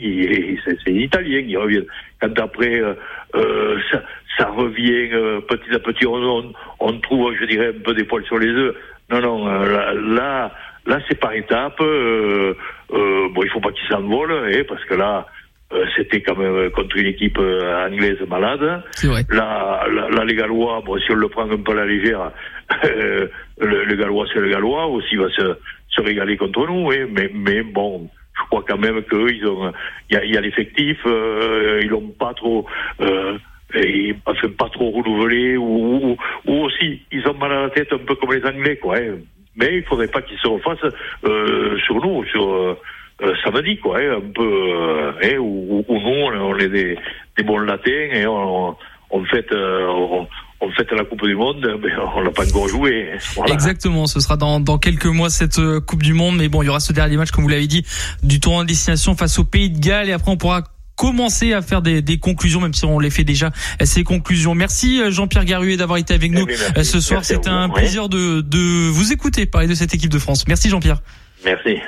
[0.64, 1.86] c'est, c'est les Italiens qui reviennent.
[2.20, 2.82] Quand après,
[3.34, 4.02] euh, ça,
[4.38, 8.24] ça revient euh, petit à petit, on, on, trouve, je dirais, un peu des poils
[8.24, 8.74] sur les œufs.
[9.10, 10.52] Non, non, euh, là,
[10.86, 11.80] là, c'est par étapes.
[11.80, 12.54] Euh,
[12.88, 15.26] bon, il faut pas qu'ils s'envolent, hein, parce que là,
[15.96, 18.82] c'était quand même contre une équipe anglaise malade.
[19.04, 19.24] Vrai.
[19.30, 22.32] Là, là, les Gallois, bon, si on le prend un peu à la légère,
[22.82, 25.56] le, le, Gallois, c'est le Gallois, aussi va se,
[25.88, 28.08] se régaler contre nous, hein, mais, mais bon,
[28.40, 29.72] je crois quand même qu'eux, ils ont,
[30.10, 32.66] il y a, y a l'effectif, euh, ils l'ont pas trop,
[33.74, 36.16] et enfin, pas trop renouvelé, ou,
[36.46, 38.96] ou, aussi, ils ont mal à la tête un peu comme les Anglais, quoi.
[38.96, 39.18] Hein.
[39.56, 40.92] Mais il faudrait pas qu'ils se refassent
[41.24, 42.78] euh, sur nous, sur euh,
[43.22, 46.96] euh samedi, quoi, hein, un peu, euh, hein, où, où, nous, on est des,
[47.36, 48.76] des bons latins, et on,
[49.10, 50.26] on fait, euh, on,
[50.60, 53.10] on fait la Coupe du Monde, mais on l'a pas encore joué.
[53.46, 56.66] Exactement, ce sera dans, dans quelques mois cette euh, Coupe du Monde, mais bon, il
[56.66, 57.84] y aura ce dernier match, comme vous l'avez dit,
[58.22, 60.62] du tournoi de destination face au Pays de Galles, et après on pourra
[61.00, 63.50] commencer à faire des, des, conclusions, même si on les fait déjà
[63.82, 64.54] ces conclusions.
[64.54, 66.46] Merci euh, Jean-Pierre Garuet d'avoir été avec nous
[66.76, 67.24] eh ce soir.
[67.24, 70.46] C'est un plaisir de, de vous écouter parler de cette équipe de France.
[70.46, 71.00] Merci Jean-Pierre.
[71.44, 71.80] Merci.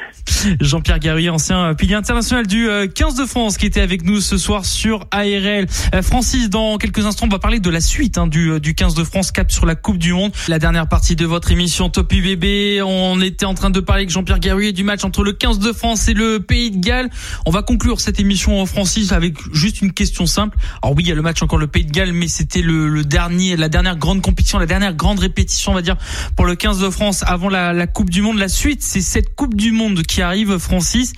[0.60, 4.36] Jean-Pierre Guerrier, ancien pilier international du 15 euh, de France, qui était avec nous ce
[4.38, 5.66] soir sur ARL.
[5.94, 8.74] Euh, Francis, dans quelques instants, on va parler de la suite hein, du, euh, du
[8.74, 10.32] 15 de France, cap sur la Coupe du Monde.
[10.48, 14.10] La dernière partie de votre émission Top UBB, on était en train de parler avec
[14.10, 17.10] Jean-Pierre Guerrier du match entre le 15 de France et le Pays de Galles.
[17.46, 20.56] On va conclure cette émission, Francis, avec juste une question simple.
[20.82, 22.88] Alors oui, il y a le match encore le Pays de Galles, mais c'était le,
[22.88, 25.96] le, dernier, la dernière grande compétition, la dernière grande répétition, on va dire,
[26.36, 28.38] pour le 15 de France avant la, la Coupe du Monde.
[28.38, 31.14] La suite, c'est cette Coupe du Monde qui arrive, Francis.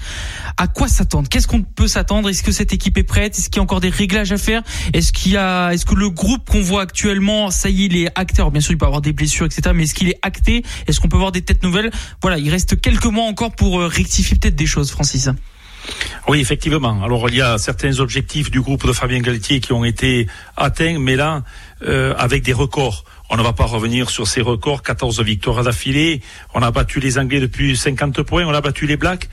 [0.57, 1.29] À quoi s'attendre?
[1.29, 2.31] Qu'est-ce qu'on peut s'attendre?
[2.31, 3.39] Est-ce que cette équipe est prête?
[3.39, 4.62] Est-ce qu'il y a encore des réglages à faire?
[4.95, 7.97] Est-ce qu'il y a, est-ce que le groupe qu'on voit actuellement, ça y est, il
[7.99, 8.43] est acté?
[8.51, 9.72] Bien sûr, il peut avoir des blessures, etc.
[9.75, 10.62] Mais est-ce qu'il est acté?
[10.87, 11.91] Est-ce qu'on peut voir des têtes nouvelles?
[12.22, 15.29] Voilà, il reste quelques mois encore pour euh, rectifier peut-être des choses, Francis.
[16.27, 17.03] Oui, effectivement.
[17.03, 20.99] Alors il y a certains objectifs du groupe de Fabien Galtier qui ont été atteints,
[20.99, 21.43] mais là,
[21.87, 23.05] euh, avec des records.
[23.31, 26.20] On ne va pas revenir sur ces records, 14 victoires d'affilée.
[26.55, 29.29] On a battu les Anglais depuis 50 points, on a battu les Blacks.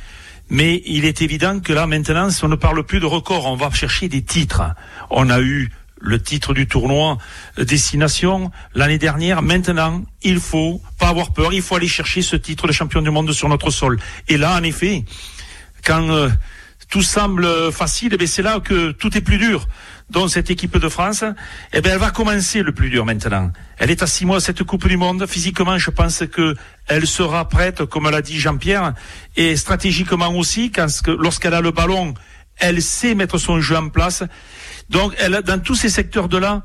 [0.49, 3.69] Mais il est évident que là, maintenant, on ne parle plus de records, on va
[3.71, 4.61] chercher des titres.
[5.09, 5.71] On a eu
[6.01, 7.17] le titre du tournoi
[7.57, 9.41] Destination l'année dernière.
[9.41, 13.11] Maintenant, il faut pas avoir peur, il faut aller chercher ce titre de champion du
[13.11, 13.99] monde sur notre sol.
[14.27, 15.05] Et là, en effet,
[15.85, 16.29] quand euh,
[16.89, 19.67] tout semble facile, eh c'est là que tout est plus dur
[20.11, 21.23] dans cette équipe de France,
[21.71, 23.51] eh bien, elle va commencer le plus dur maintenant.
[23.77, 25.25] Elle est à six mois cette Coupe du Monde.
[25.25, 26.55] Physiquement, je pense que
[26.87, 28.93] elle sera prête, comme l'a dit Jean-Pierre,
[29.37, 30.71] et stratégiquement aussi,
[31.07, 32.13] lorsqu'elle a le ballon,
[32.57, 34.23] elle sait mettre son jeu en place.
[34.89, 36.63] Donc, elle, dans tous ces secteurs de là,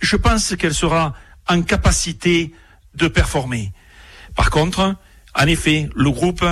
[0.00, 1.14] je pense qu'elle sera
[1.48, 2.52] en capacité
[2.96, 3.72] de performer.
[4.34, 4.96] Par contre,
[5.34, 6.44] en effet, le groupe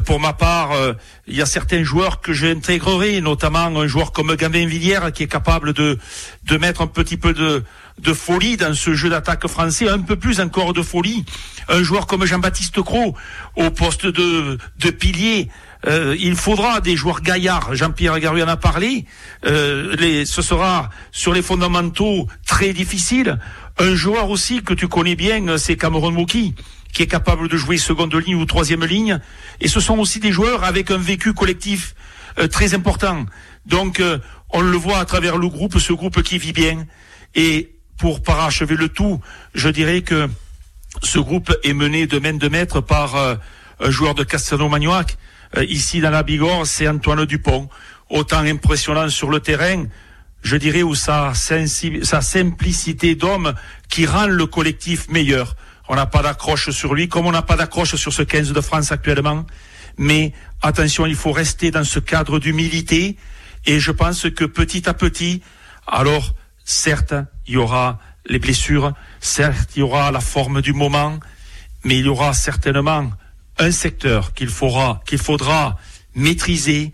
[0.00, 0.94] pour ma part, euh,
[1.26, 5.28] il y a certains joueurs que j'intégrerai, notamment un joueur comme Gambin Villière qui est
[5.28, 5.98] capable de,
[6.44, 7.62] de mettre un petit peu de,
[7.98, 11.24] de folie dans ce jeu d'attaque français, un peu plus encore de folie.
[11.68, 13.14] Un joueur comme Jean-Baptiste Cros
[13.56, 15.48] au poste de, de pilier.
[15.86, 17.74] Euh, il faudra des joueurs gaillards.
[17.74, 19.04] Jean-Pierre Garu en a parlé.
[19.44, 23.38] ce sera sur les fondamentaux très difficile.
[23.78, 26.54] Un joueur aussi que tu connais bien, c'est Cameron Mouki
[26.94, 29.20] qui est capable de jouer seconde ligne ou troisième ligne.
[29.60, 31.94] Et ce sont aussi des joueurs avec un vécu collectif.
[32.38, 33.26] euh, très important.
[33.66, 34.18] Donc, euh,
[34.50, 36.84] on le voit à travers le groupe, ce groupe qui vit bien.
[37.34, 39.20] Et pour parachever le tout,
[39.54, 40.28] je dirais que
[41.02, 43.36] ce groupe est mené de main de maître par euh,
[43.80, 45.16] un joueur de Castelnau-Magnoac.
[45.68, 47.68] ici, dans la Bigorre, c'est Antoine Dupont.
[48.10, 49.84] Autant impressionnant sur le terrain,
[50.42, 53.54] je dirais, où sa, sa simplicité d'homme
[53.88, 55.56] qui rend le collectif meilleur.
[55.88, 58.60] On n'a pas d'accroche sur lui, comme on n'a pas d'accroche sur ce 15 de
[58.60, 59.44] France actuellement.
[59.98, 60.32] Mais
[60.62, 63.16] attention, il faut rester dans ce cadre d'humilité.
[63.66, 65.42] Et je pense que petit à petit,
[65.86, 67.14] alors, certes,
[67.46, 71.18] il y aura les blessures, certes, il y aura la forme du moment,
[71.84, 73.10] mais il y aura certainement
[73.58, 75.78] un secteur qu'il faudra, qu'il faudra
[76.14, 76.92] maîtriser,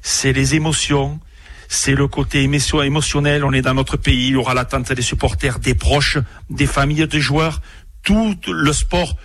[0.00, 1.20] c'est les émotions,
[1.68, 3.44] c'est le côté émotionnel.
[3.44, 6.18] On est dans notre pays, il y aura l'attente des supporters, des proches,
[6.50, 7.60] des familles des joueurs,
[8.02, 9.16] tout le sport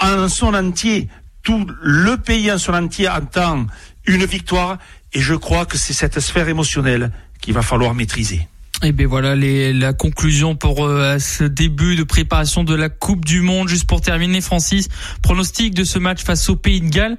[0.00, 1.08] en son entier,
[1.42, 3.66] tout le pays en son entier attend
[4.06, 4.78] une victoire
[5.12, 8.46] et je crois que c'est cette sphère émotionnelle qu'il va falloir maîtriser.
[8.82, 13.24] Et eh bien voilà la conclusion pour euh, ce début de préparation de la Coupe
[13.24, 13.68] du Monde.
[13.68, 14.88] Juste pour terminer, Francis,
[15.22, 17.16] pronostic de ce match face au Pays de Galles.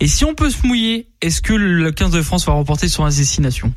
[0.00, 3.04] Et si on peut se mouiller, est-ce que le 15 de France va remporter son
[3.04, 3.74] destination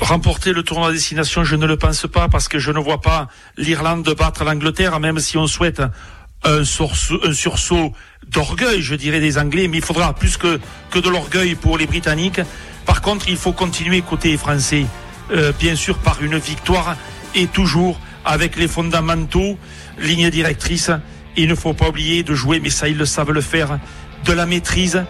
[0.00, 3.00] remporter le tournoi à destination, je ne le pense pas parce que je ne vois
[3.00, 5.82] pas l'Irlande battre l'Angleterre, même si on souhaite
[6.44, 7.92] un, sursaut,
[8.28, 10.58] d'orgueil, je dirais, des Anglais, mais il faudra plus que,
[10.94, 12.40] de l'orgueil pour les Britanniques.
[12.86, 14.86] Par contre, il faut continuer côté français,
[15.32, 16.96] euh, bien sûr, par une victoire
[17.34, 19.58] et toujours avec les fondamentaux,
[19.98, 20.90] ligne directrice.
[21.36, 23.78] Il ne faut pas oublier de jouer, mais ça, ils le savent le faire,
[24.24, 25.04] de la maîtrise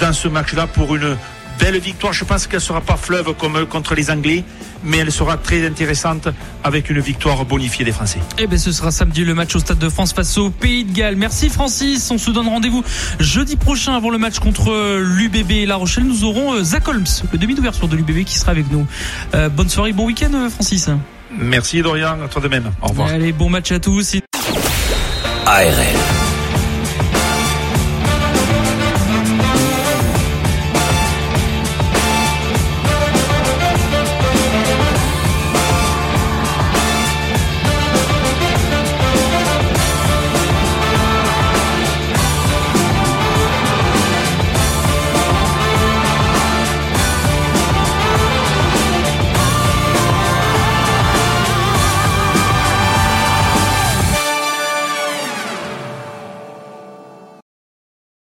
[0.00, 1.16] dans ce match-là pour une
[1.62, 2.12] belle victoire.
[2.12, 4.44] Je pense qu'elle ne sera pas fleuve comme contre les Anglais,
[4.82, 6.28] mais elle sera très intéressante
[6.64, 8.18] avec une victoire bonifiée des Français.
[8.38, 10.92] Eh bien, ce sera samedi le match au Stade de France face au Pays de
[10.92, 11.16] Galles.
[11.16, 12.10] Merci Francis.
[12.10, 12.82] On se donne rendez-vous
[13.20, 16.04] jeudi prochain avant le match contre l'UBB et La Rochelle.
[16.04, 18.84] Nous aurons euh, Zach Holmes, le demi d'ouverture de l'UBB qui sera avec nous.
[19.34, 20.90] Euh, bonne soirée, bon week-end euh, Francis.
[21.38, 22.70] Merci Dorian, à toi de même.
[22.82, 23.08] Au revoir.
[23.08, 24.16] Allez, bon match à tous.
[25.46, 26.21] ARL